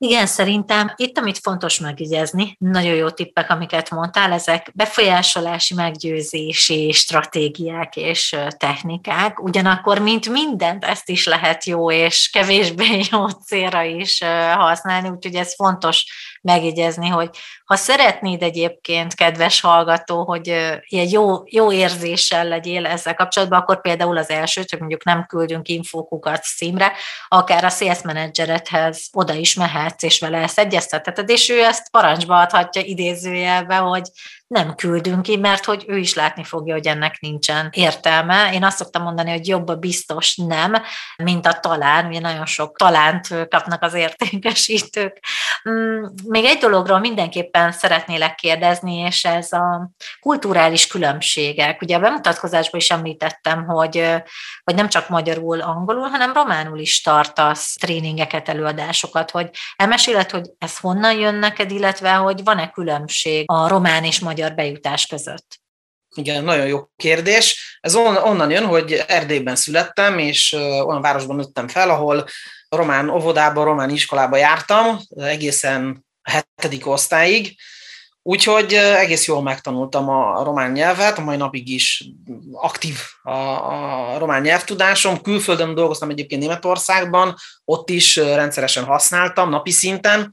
Igen, 0.00 0.26
szerintem 0.26 0.92
itt, 0.96 1.18
amit 1.18 1.38
fontos 1.38 1.78
megjegyezni, 1.78 2.56
nagyon 2.58 2.94
jó 2.94 3.10
tippek, 3.10 3.50
amiket 3.50 3.90
mondtál, 3.90 4.32
ezek 4.32 4.70
befolyásolási, 4.74 5.74
meggyőzési 5.74 6.92
stratégiák 6.92 7.96
és 7.96 8.36
technikák, 8.56 9.42
ugyanakkor, 9.42 9.98
mint 9.98 10.28
mindent, 10.28 10.84
ezt 10.84 11.08
is 11.08 11.26
lehet 11.26 11.64
jó 11.64 11.90
és 11.90 12.30
kevésbé 12.32 13.00
jó 13.10 13.26
célra 13.28 13.82
is 13.82 14.22
használni, 14.54 15.08
úgyhogy 15.08 15.34
ez 15.34 15.54
fontos 15.54 16.04
megjegyezni, 16.42 17.08
hogy 17.08 17.30
ha 17.64 17.76
szeretnéd 17.76 18.42
egyébként, 18.42 19.14
kedves 19.14 19.60
hallgató, 19.60 20.24
hogy 20.24 20.46
ilyen 20.86 21.08
jó, 21.10 21.42
jó 21.44 21.72
érzéssel 21.72 22.48
legyél 22.48 22.86
ezzel 22.86 23.14
kapcsolatban, 23.14 23.60
akkor 23.60 23.80
például 23.80 24.16
az 24.16 24.30
első, 24.30 24.64
csak 24.64 24.80
mondjuk 24.80 25.04
nem 25.04 25.26
küldünk 25.26 25.68
infókukat 25.68 26.42
címre, 26.42 26.92
akár 27.28 27.64
a 27.64 27.68
sales 27.68 28.02
menedzserethez 28.02 29.08
oda 29.12 29.34
is 29.34 29.54
mehetsz, 29.88 30.02
és 30.02 30.20
vele 30.20 30.38
ezt 30.38 30.58
egyeztetheted, 30.58 31.28
és 31.28 31.48
ő 31.48 31.62
ezt 31.62 31.90
parancsba 31.90 32.40
adhatja 32.40 32.82
idézőjelbe, 32.82 33.76
hogy 33.76 34.10
nem 34.48 34.74
küldünk 34.74 35.22
ki, 35.22 35.36
mert 35.36 35.64
hogy 35.64 35.84
ő 35.86 35.96
is 35.96 36.14
látni 36.14 36.44
fogja, 36.44 36.74
hogy 36.74 36.86
ennek 36.86 37.20
nincsen 37.20 37.68
értelme. 37.72 38.52
Én 38.52 38.64
azt 38.64 38.76
szoktam 38.76 39.02
mondani, 39.02 39.30
hogy 39.30 39.46
jobb 39.46 39.68
a 39.68 39.76
biztos 39.76 40.36
nem, 40.36 40.74
mint 41.16 41.46
a 41.46 41.52
talán, 41.52 42.06
ugye 42.06 42.20
nagyon 42.20 42.46
sok 42.46 42.76
talánt 42.76 43.28
kapnak 43.48 43.82
az 43.82 43.94
értékesítők. 43.94 45.18
Mm, 45.68 46.04
még 46.24 46.44
egy 46.44 46.58
dologról 46.58 46.98
mindenképpen 46.98 47.72
szeretnélek 47.72 48.34
kérdezni, 48.34 48.94
és 48.94 49.24
ez 49.24 49.52
a 49.52 49.90
kulturális 50.20 50.86
különbségek. 50.86 51.82
Ugye 51.82 51.96
a 51.96 52.00
bemutatkozásban 52.00 52.80
is 52.80 52.90
említettem, 52.90 53.64
hogy, 53.64 54.14
hogy 54.64 54.74
nem 54.74 54.88
csak 54.88 55.08
magyarul, 55.08 55.60
angolul, 55.60 56.08
hanem 56.08 56.32
románul 56.32 56.78
is 56.78 57.00
tartasz 57.00 57.74
tréningeket, 57.74 58.48
előadásokat, 58.48 59.30
hogy 59.30 59.50
elmeséled, 59.76 60.30
hogy 60.30 60.50
ez 60.58 60.78
honnan 60.78 61.18
jön 61.18 61.34
neked, 61.34 61.70
illetve 61.70 62.12
hogy 62.12 62.44
van-e 62.44 62.70
különbség 62.70 63.44
a 63.46 63.68
román 63.68 64.04
és 64.04 64.20
magyar 64.20 64.36
magyar 64.38 64.54
bejutás 64.54 65.06
között? 65.06 65.60
Igen, 66.14 66.44
nagyon 66.44 66.66
jó 66.66 66.88
kérdés. 66.96 67.78
Ez 67.80 67.94
onnan 67.94 68.50
jön, 68.50 68.64
hogy 68.64 69.04
Erdélyben 69.06 69.56
születtem, 69.56 70.18
és 70.18 70.52
olyan 70.52 71.00
városban 71.00 71.36
nőttem 71.36 71.68
fel, 71.68 71.90
ahol 71.90 72.26
román 72.68 73.08
óvodába, 73.08 73.64
román 73.64 73.90
iskolába 73.90 74.36
jártam, 74.36 74.98
egészen 75.16 76.04
a 76.22 76.30
hetedik 76.30 76.86
osztályig, 76.86 77.56
Úgyhogy 78.28 78.74
egész 78.74 79.26
jól 79.26 79.42
megtanultam 79.42 80.08
a 80.08 80.42
román 80.44 80.72
nyelvet, 80.72 81.18
a 81.18 81.20
mai 81.20 81.36
napig 81.36 81.68
is 81.68 82.04
aktív 82.52 82.98
a, 83.22 83.30
a 83.30 84.18
román 84.18 84.42
nyelvtudásom. 84.42 85.22
Külföldön 85.22 85.74
dolgoztam 85.74 86.10
egyébként 86.10 86.40
Németországban, 86.40 87.34
ott 87.64 87.90
is 87.90 88.16
rendszeresen 88.16 88.84
használtam 88.84 89.50
napi 89.50 89.70
szinten, 89.70 90.30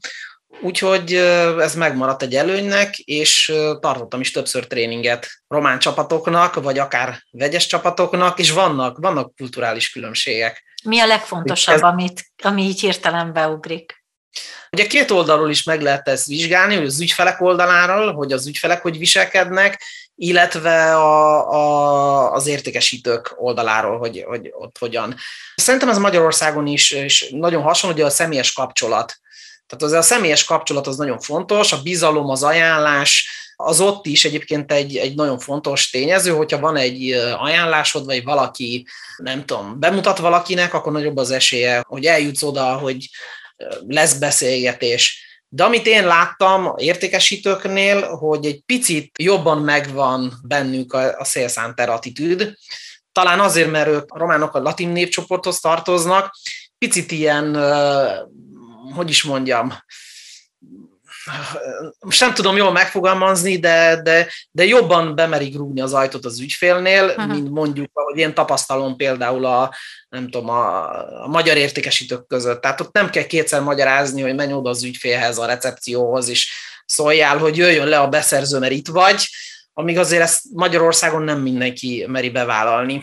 Úgyhogy 0.60 1.14
ez 1.58 1.74
megmaradt 1.74 2.22
egy 2.22 2.34
előnynek, 2.34 2.98
és 2.98 3.52
tartottam 3.80 4.20
is 4.20 4.30
többször 4.30 4.66
tréninget 4.66 5.28
román 5.48 5.78
csapatoknak, 5.78 6.54
vagy 6.54 6.78
akár 6.78 7.22
vegyes 7.30 7.66
csapatoknak, 7.66 8.38
és 8.38 8.50
vannak, 8.50 8.98
vannak 8.98 9.36
kulturális 9.36 9.90
különbségek. 9.90 10.64
Mi 10.84 11.00
a 11.00 11.06
legfontosabb, 11.06 11.74
ez... 11.74 11.80
amit, 11.80 12.30
ami 12.42 12.62
így 12.62 12.80
hirtelen 12.80 13.32
beugrik? 13.32 14.04
Ugye 14.70 14.86
két 14.86 15.10
oldalról 15.10 15.50
is 15.50 15.62
meg 15.62 15.80
lehet 15.80 16.08
ezt 16.08 16.26
vizsgálni, 16.26 16.74
hogy 16.74 16.86
az 16.86 17.00
ügyfelek 17.00 17.40
oldaláról, 17.40 18.12
hogy 18.12 18.32
az 18.32 18.46
ügyfelek 18.46 18.82
hogy 18.82 18.98
viselkednek, 18.98 19.82
illetve 20.14 20.96
a, 20.96 21.50
a, 21.52 22.32
az 22.32 22.46
értékesítők 22.46 23.34
oldaláról, 23.36 23.98
hogy, 23.98 24.24
hogy 24.26 24.50
ott 24.52 24.78
hogyan. 24.78 25.16
Szerintem 25.56 25.88
ez 25.88 25.98
Magyarországon 25.98 26.66
is, 26.66 26.90
is 26.90 27.28
nagyon 27.30 27.62
hasonló, 27.62 27.96
hogy 27.96 28.04
a 28.04 28.10
személyes 28.10 28.52
kapcsolat 28.52 29.18
tehát 29.66 29.84
az 29.84 29.92
a 29.92 30.02
személyes 30.02 30.44
kapcsolat 30.44 30.86
az 30.86 30.96
nagyon 30.96 31.18
fontos, 31.18 31.72
a 31.72 31.82
bizalom, 31.82 32.28
az 32.28 32.42
ajánlás, 32.42 33.28
az 33.56 33.80
ott 33.80 34.06
is 34.06 34.24
egyébként 34.24 34.72
egy, 34.72 34.96
egy 34.96 35.14
nagyon 35.14 35.38
fontos 35.38 35.90
tényező, 35.90 36.30
hogyha 36.30 36.58
van 36.58 36.76
egy 36.76 37.10
ajánlásod, 37.38 38.04
vagy 38.04 38.24
valaki, 38.24 38.86
nem 39.16 39.44
tudom, 39.44 39.80
bemutat 39.80 40.18
valakinek, 40.18 40.74
akkor 40.74 40.92
nagyobb 40.92 41.16
az 41.16 41.30
esélye, 41.30 41.84
hogy 41.86 42.04
eljutsz 42.04 42.42
oda, 42.42 42.74
hogy 42.74 43.08
lesz 43.86 44.14
beszélgetés. 44.14 45.24
De 45.48 45.64
amit 45.64 45.86
én 45.86 46.06
láttam 46.06 46.74
értékesítőknél, 46.76 48.16
hogy 48.16 48.46
egy 48.46 48.60
picit 48.66 49.18
jobban 49.18 49.58
megvan 49.58 50.32
bennük 50.42 50.92
a, 50.92 51.18
a 51.18 51.24
sales 51.24 51.56
attitűd, 51.76 52.52
talán 53.12 53.40
azért, 53.40 53.70
mert 53.70 53.88
ők 53.88 54.12
a 54.12 54.18
románok 54.18 54.54
a 54.54 54.60
latin 54.60 54.88
népcsoporthoz 54.88 55.60
tartoznak, 55.60 56.34
picit 56.78 57.12
ilyen 57.12 57.54
hogy 58.94 59.10
is 59.10 59.22
mondjam, 59.22 59.72
most 61.98 62.20
nem 62.20 62.34
tudom 62.34 62.56
jól 62.56 62.72
megfogalmazni, 62.72 63.58
de, 63.58 64.00
de, 64.02 64.32
de 64.50 64.64
jobban 64.64 65.14
bemerik 65.14 65.56
rúgni 65.56 65.80
az 65.80 65.92
ajtót 65.92 66.24
az 66.24 66.40
ügyfélnél, 66.40 67.04
uh-huh. 67.04 67.26
mint 67.26 67.50
mondjuk, 67.50 67.90
ahogy 67.92 68.18
én 68.18 68.34
tapasztalom 68.34 68.96
például 68.96 69.44
a, 69.44 69.74
nem 70.08 70.30
tudom, 70.30 70.48
a, 70.48 70.88
a 71.22 71.26
magyar 71.26 71.56
értékesítők 71.56 72.26
között. 72.26 72.60
Tehát 72.60 72.80
ott 72.80 72.92
nem 72.92 73.10
kell 73.10 73.26
kétszer 73.26 73.60
magyarázni, 73.60 74.22
hogy 74.22 74.34
menj 74.34 74.52
oda 74.52 74.70
az 74.70 74.82
ügyfélhez, 74.82 75.38
a 75.38 75.46
recepcióhoz, 75.46 76.28
és 76.28 76.52
szóljál, 76.84 77.38
hogy 77.38 77.56
jöjjön 77.56 77.86
le 77.86 77.98
a 77.98 78.08
beszerző, 78.08 78.58
mert 78.58 78.72
itt 78.72 78.88
vagy, 78.88 79.28
amíg 79.72 79.98
azért 79.98 80.22
ezt 80.22 80.42
Magyarországon 80.52 81.22
nem 81.22 81.40
mindenki 81.40 82.04
meri 82.08 82.30
bevállalni. 82.30 83.02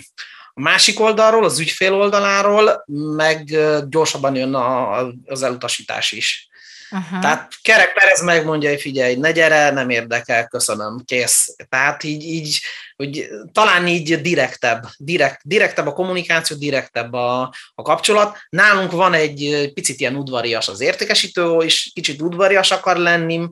A 0.53 0.61
másik 0.61 0.99
oldalról, 0.99 1.43
az 1.43 1.59
ügyfél 1.59 1.93
oldaláról 1.93 2.83
meg 3.15 3.57
gyorsabban 3.89 4.35
jön 4.35 4.53
a, 4.53 4.97
az 5.25 5.43
elutasítás 5.43 6.11
is. 6.11 6.47
Uh-huh. 6.91 7.19
Tehát 7.19 7.53
Kerek 7.61 7.93
Perez 7.93 8.23
megmondja, 8.23 8.69
hogy 8.69 8.81
figyelj, 8.81 9.15
ne 9.15 9.31
gyere, 9.31 9.71
nem 9.71 9.89
érdekel, 9.89 10.47
köszönöm, 10.47 11.01
kész. 11.05 11.55
Tehát 11.69 12.03
így, 12.03 12.23
így 12.23 12.61
hogy 12.95 13.29
talán 13.51 13.87
így 13.87 14.21
direktebb, 14.21 14.83
direkt, 14.97 15.39
direktebb 15.43 15.87
a 15.87 15.93
kommunikáció, 15.93 16.57
direktebb 16.57 17.13
a, 17.13 17.53
a 17.75 17.81
kapcsolat. 17.81 18.37
Nálunk 18.49 18.91
van 18.91 19.13
egy 19.13 19.71
picit 19.73 19.99
ilyen 19.99 20.15
udvarias 20.15 20.67
az 20.67 20.81
értékesítő, 20.81 21.57
és 21.57 21.91
kicsit 21.93 22.21
udvarias 22.21 22.71
akar 22.71 22.97
lenni, 22.97 23.49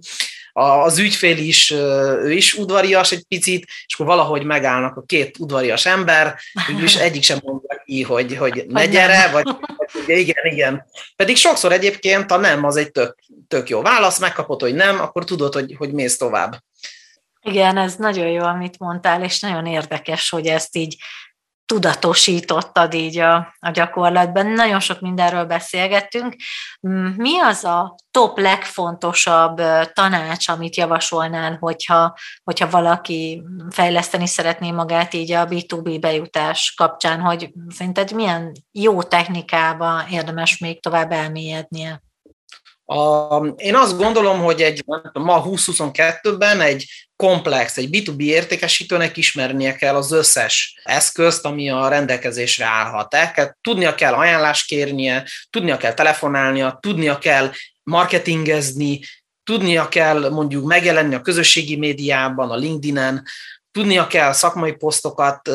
az 0.54 0.98
ügyfél 0.98 1.38
is, 1.38 1.72
ő 1.72 2.32
is 2.32 2.54
udvarias 2.54 3.12
egy 3.12 3.24
picit, 3.28 3.66
és 3.86 3.94
akkor 3.94 4.06
valahogy 4.06 4.44
megállnak 4.44 4.98
a 4.98 5.04
két 5.06 5.40
udvarias 5.40 5.86
ember, 5.86 6.40
és 6.84 6.96
egyik 7.08 7.24
sem 7.24 7.40
mondja 7.44 7.82
ki, 7.86 8.04
hogy, 8.04 8.38
hogy 8.38 8.66
ne 8.68 8.86
gyere, 8.86 9.30
vagy, 9.32 9.46
igen, 10.06 10.46
igen. 10.46 10.86
Pedig 11.16 11.36
sokszor 11.36 11.72
egyébként 11.72 12.32
a 12.32 12.38
nem 12.38 12.66
az 12.66 12.76
egy 12.76 12.92
tök, 12.92 13.16
tök 13.48 13.70
jó 13.70 13.82
válasz, 13.82 14.20
megkapod, 14.20 14.62
hogy 14.62 14.74
nem, 14.74 15.00
akkor 15.00 15.24
tudod, 15.24 15.54
hogy, 15.54 15.76
hogy 15.78 15.94
mész 15.94 16.18
tovább. 16.18 16.64
Igen, 17.44 17.78
ez 17.78 17.96
nagyon 17.96 18.28
jó, 18.28 18.44
amit 18.44 18.80
mondtál, 18.80 19.24
és 19.24 19.40
nagyon 19.40 19.66
érdekes, 19.66 20.30
hogy 20.30 20.48
ezt 20.48 20.76
így 20.76 20.98
tudatosítottad 21.66 22.94
így 22.94 23.18
a, 23.18 23.54
a 23.60 23.72
gyakorlatban. 23.72 24.48
Nagyon 24.48 24.80
sok 24.80 25.00
mindenről 25.00 25.46
beszélgettünk. 25.46 26.36
Mm, 26.88 27.06
mi 27.18 27.40
az 27.40 27.64
a 27.64 27.96
top 28.12 28.38
legfontosabb 28.38 29.62
tanács, 29.94 30.48
amit 30.48 30.76
javasolnál, 30.76 31.58
hogyha, 31.60 32.18
hogyha 32.44 32.70
valaki 32.70 33.44
fejleszteni 33.70 34.28
szeretné 34.28 34.72
magát 34.72 35.14
így 35.14 35.32
a 35.32 35.48
B2B 35.48 35.98
bejutás 36.02 36.74
kapcsán, 36.78 37.20
hogy 37.20 37.52
szerinted 37.70 38.12
milyen 38.12 38.52
jó 38.72 39.04
technikába 39.04 40.04
érdemes 40.10 40.58
még 40.58 40.82
tovább 40.82 41.12
elmélyednie? 41.12 42.02
A, 42.92 43.46
én 43.58 43.76
azt 43.76 43.98
gondolom, 43.98 44.40
hogy 44.40 44.62
egy 44.62 44.84
ma 45.14 45.44
2022-ben 45.46 46.62
egy 46.62 46.86
komplex, 47.16 47.78
egy 47.78 47.88
B2B 47.92 48.24
értékesítőnek 48.24 49.18
ismernie 49.18 49.76
kell 49.76 49.96
az 49.96 50.12
összes 50.12 50.80
eszközt, 50.84 51.46
ami 51.46 51.70
a 51.70 51.88
rendelkezésre 51.88 52.66
állhat. 52.66 53.14
El 53.14 53.32
kell, 53.32 53.56
tudnia 53.62 53.96
kell 53.96 54.14
ajánlást 54.14 54.68
kérnie, 54.68 55.26
tudnia 55.50 55.78
kell 55.78 55.94
telefonálnia, 55.94 56.78
tudnia 56.82 57.18
kell 57.18 57.52
marketingezni, 57.84 59.00
tudnia 59.44 59.88
kell 59.88 60.30
mondjuk 60.30 60.66
megjelenni 60.66 61.16
a 61.16 61.22
közösségi 61.22 61.78
médiában, 61.78 62.50
a 62.50 62.56
LinkedIn-en, 62.56 63.24
tudnia 63.72 64.08
kell 64.08 64.32
szakmai 64.32 64.72
posztokat 64.72 65.50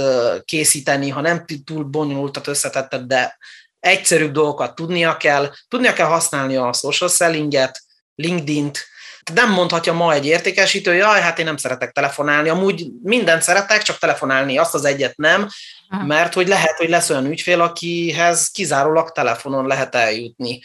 készíteni, 0.44 1.08
ha 1.08 1.20
nem 1.20 1.44
túl 1.64 1.84
bonyolultat 1.84 2.46
összetettet, 2.46 3.06
de 3.06 3.38
egyszerűbb 3.86 4.32
dolgokat 4.32 4.74
tudnia 4.74 5.16
kell, 5.16 5.52
tudnia 5.68 5.92
kell 5.92 6.06
használni 6.06 6.56
a 6.56 6.72
social 6.72 7.10
sellinget, 7.10 7.82
LinkedIn-t, 8.14 8.86
nem 9.34 9.52
mondhatja 9.52 9.92
ma 9.92 10.12
egy 10.12 10.26
értékesítő, 10.26 10.94
jaj, 10.94 11.20
hát 11.20 11.38
én 11.38 11.44
nem 11.44 11.56
szeretek 11.56 11.92
telefonálni, 11.92 12.48
amúgy 12.48 12.86
mindent 13.02 13.42
szeretek, 13.42 13.82
csak 13.82 13.98
telefonálni, 13.98 14.58
azt 14.58 14.74
az 14.74 14.84
egyet 14.84 15.16
nem, 15.16 15.48
mert 16.06 16.34
hogy 16.34 16.48
lehet, 16.48 16.76
hogy 16.76 16.88
lesz 16.88 17.10
olyan 17.10 17.26
ügyfél, 17.26 17.60
akihez 17.60 18.48
kizárólag 18.48 19.12
telefonon 19.12 19.66
lehet 19.66 19.94
eljutni. 19.94 20.60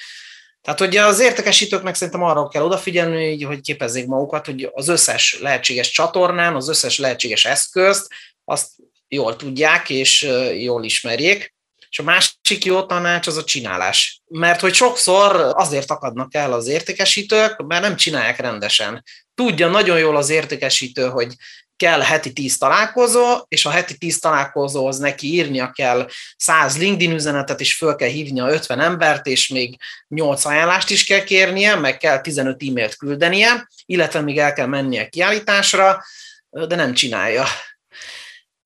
Tehát 0.61 0.79
hogy 0.79 0.97
az 0.97 1.19
értékesítőknek 1.19 1.95
szerintem 1.95 2.23
arra 2.23 2.47
kell 2.47 2.63
odafigyelni, 2.63 3.43
hogy 3.43 3.61
képezzék 3.61 4.05
magukat, 4.05 4.45
hogy 4.45 4.69
az 4.73 4.87
összes 4.87 5.39
lehetséges 5.39 5.89
csatornán, 5.89 6.55
az 6.55 6.69
összes 6.69 6.97
lehetséges 6.97 7.45
eszközt, 7.45 8.07
azt 8.45 8.69
jól 9.07 9.35
tudják 9.35 9.89
és 9.89 10.21
jól 10.57 10.83
ismerjék. 10.83 11.53
És 11.89 11.99
a 11.99 12.03
másik 12.03 12.35
jó 12.59 12.85
tanács 12.85 13.27
az 13.27 13.37
a 13.37 13.43
csinálás. 13.43 14.21
Mert 14.27 14.59
hogy 14.59 14.73
sokszor 14.73 15.53
azért 15.55 15.91
akadnak 15.91 16.35
el 16.35 16.53
az 16.53 16.67
értékesítők, 16.67 17.65
mert 17.65 17.81
nem 17.81 17.95
csinálják 17.95 18.39
rendesen. 18.39 19.03
Tudja 19.35 19.67
nagyon 19.67 19.99
jól 19.99 20.17
az 20.17 20.29
értékesítő, 20.29 21.09
hogy 21.09 21.35
kell 21.81 22.01
heti 22.01 22.33
tíz 22.33 22.57
találkozó, 22.57 23.45
és 23.47 23.65
a 23.65 23.69
heti 23.69 23.97
tíz 23.97 24.19
találkozóhoz 24.19 24.97
neki 24.97 25.27
írnia 25.27 25.71
kell 25.71 26.07
100 26.37 26.77
LinkedIn 26.77 27.11
üzenetet, 27.11 27.59
és 27.59 27.75
föl 27.75 27.95
kell 27.95 28.09
hívnia 28.09 28.49
50 28.49 28.79
embert, 28.79 29.25
és 29.25 29.47
még 29.47 29.77
8 30.07 30.45
ajánlást 30.45 30.89
is 30.89 31.05
kell 31.05 31.23
kérnie, 31.23 31.75
meg 31.75 31.97
kell 31.97 32.21
15 32.21 32.63
e-mailt 32.63 32.95
küldenie, 32.95 33.67
illetve 33.85 34.21
még 34.21 34.37
el 34.37 34.53
kell 34.53 34.65
mennie 34.65 35.09
kiállításra, 35.09 36.03
de 36.49 36.75
nem 36.75 36.93
csinálja. 36.93 37.45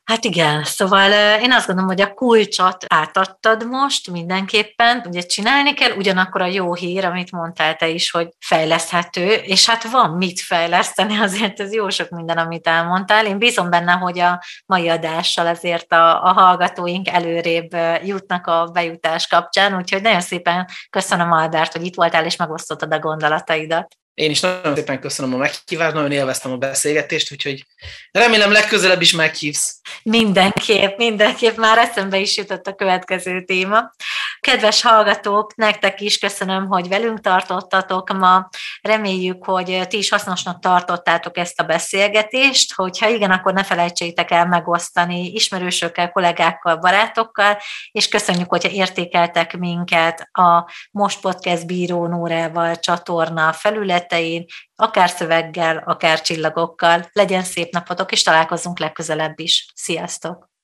Hát 0.05 0.25
igen, 0.25 0.63
szóval 0.63 1.11
én 1.39 1.51
azt 1.51 1.67
gondolom, 1.67 1.89
hogy 1.91 2.01
a 2.01 2.13
kulcsot 2.13 2.85
átadtad 2.87 3.67
most 3.67 4.11
mindenképpen, 4.11 5.03
ugye 5.07 5.21
csinálni 5.21 5.73
kell, 5.73 5.91
ugyanakkor 5.91 6.41
a 6.41 6.45
jó 6.45 6.73
hír, 6.73 7.05
amit 7.05 7.31
mondtál 7.31 7.75
te 7.75 7.87
is, 7.87 8.11
hogy 8.11 8.29
fejleszthető, 8.39 9.27
és 9.27 9.69
hát 9.69 9.83
van 9.83 10.09
mit 10.09 10.39
fejleszteni, 10.39 11.17
azért 11.27 11.59
ez 11.59 11.73
jó 11.73 11.89
sok 11.89 12.09
minden, 12.09 12.37
amit 12.37 12.67
elmondtál. 12.67 13.25
Én 13.25 13.37
bízom 13.37 13.69
benne, 13.69 13.91
hogy 13.91 14.19
a 14.19 14.43
mai 14.65 14.89
adással 14.89 15.47
azért 15.47 15.91
a, 15.91 16.23
a 16.23 16.33
hallgatóink 16.33 17.07
előrébb 17.07 17.75
jutnak 18.03 18.47
a 18.47 18.69
bejutás 18.73 19.27
kapcsán, 19.27 19.75
úgyhogy 19.75 20.01
nagyon 20.01 20.21
szépen 20.21 20.67
köszönöm 20.89 21.31
Albert, 21.31 21.71
hogy 21.71 21.85
itt 21.85 21.95
voltál 21.95 22.25
és 22.25 22.35
megosztottad 22.35 22.93
a 22.93 22.99
gondolataidat. 22.99 23.95
Én 24.15 24.29
is 24.29 24.39
nagyon 24.39 24.75
szépen 24.75 24.99
köszönöm 24.99 25.33
a 25.33 25.37
meghívást, 25.37 25.93
nagyon 25.93 26.11
élveztem 26.11 26.51
a 26.51 26.57
beszélgetést, 26.57 27.31
úgyhogy 27.31 27.65
remélem 28.11 28.51
legközelebb 28.51 29.01
is 29.01 29.13
meghívsz. 29.13 29.79
Mindenképp, 30.03 30.97
mindenképp 30.97 31.57
már 31.57 31.77
eszembe 31.77 32.17
is 32.17 32.37
jutott 32.37 32.67
a 32.67 32.75
következő 32.75 33.43
téma. 33.43 33.91
Kedves 34.39 34.81
hallgatók, 34.81 35.55
nektek 35.55 36.01
is 36.01 36.17
köszönöm, 36.17 36.67
hogy 36.67 36.87
velünk 36.87 37.19
tartottatok 37.19 38.13
ma. 38.17 38.49
Reméljük, 38.81 39.45
hogy 39.45 39.81
ti 39.87 39.97
is 39.97 40.09
hasznosnak 40.09 40.59
tartottátok 40.59 41.37
ezt 41.37 41.59
a 41.59 41.63
beszélgetést, 41.63 42.73
hogyha 42.73 43.09
igen, 43.09 43.31
akkor 43.31 43.53
ne 43.53 43.63
felejtsétek 43.63 44.31
el 44.31 44.47
megosztani 44.47 45.31
ismerősökkel, 45.31 46.11
kollégákkal, 46.11 46.77
barátokkal, 46.77 47.57
és 47.91 48.07
köszönjük, 48.07 48.49
hogyha 48.49 48.69
értékeltek 48.69 49.57
minket 49.57 50.29
a 50.31 50.69
Most 50.91 51.21
Podcast 51.21 51.65
Bíró 51.65 52.07
Nórával 52.07 52.79
csatorna 52.79 53.53
felületein, 53.53 54.45
akár 54.75 55.09
szöveggel, 55.09 55.83
akár 55.85 56.21
csillagokkal. 56.21 57.09
Legyen 57.11 57.43
szép 57.43 57.73
napotok, 57.73 58.11
és 58.11 58.23
találkozunk 58.23 58.79
legközelebb 58.79 59.39
is. 59.39 59.71
Sziasztok! 59.73 60.54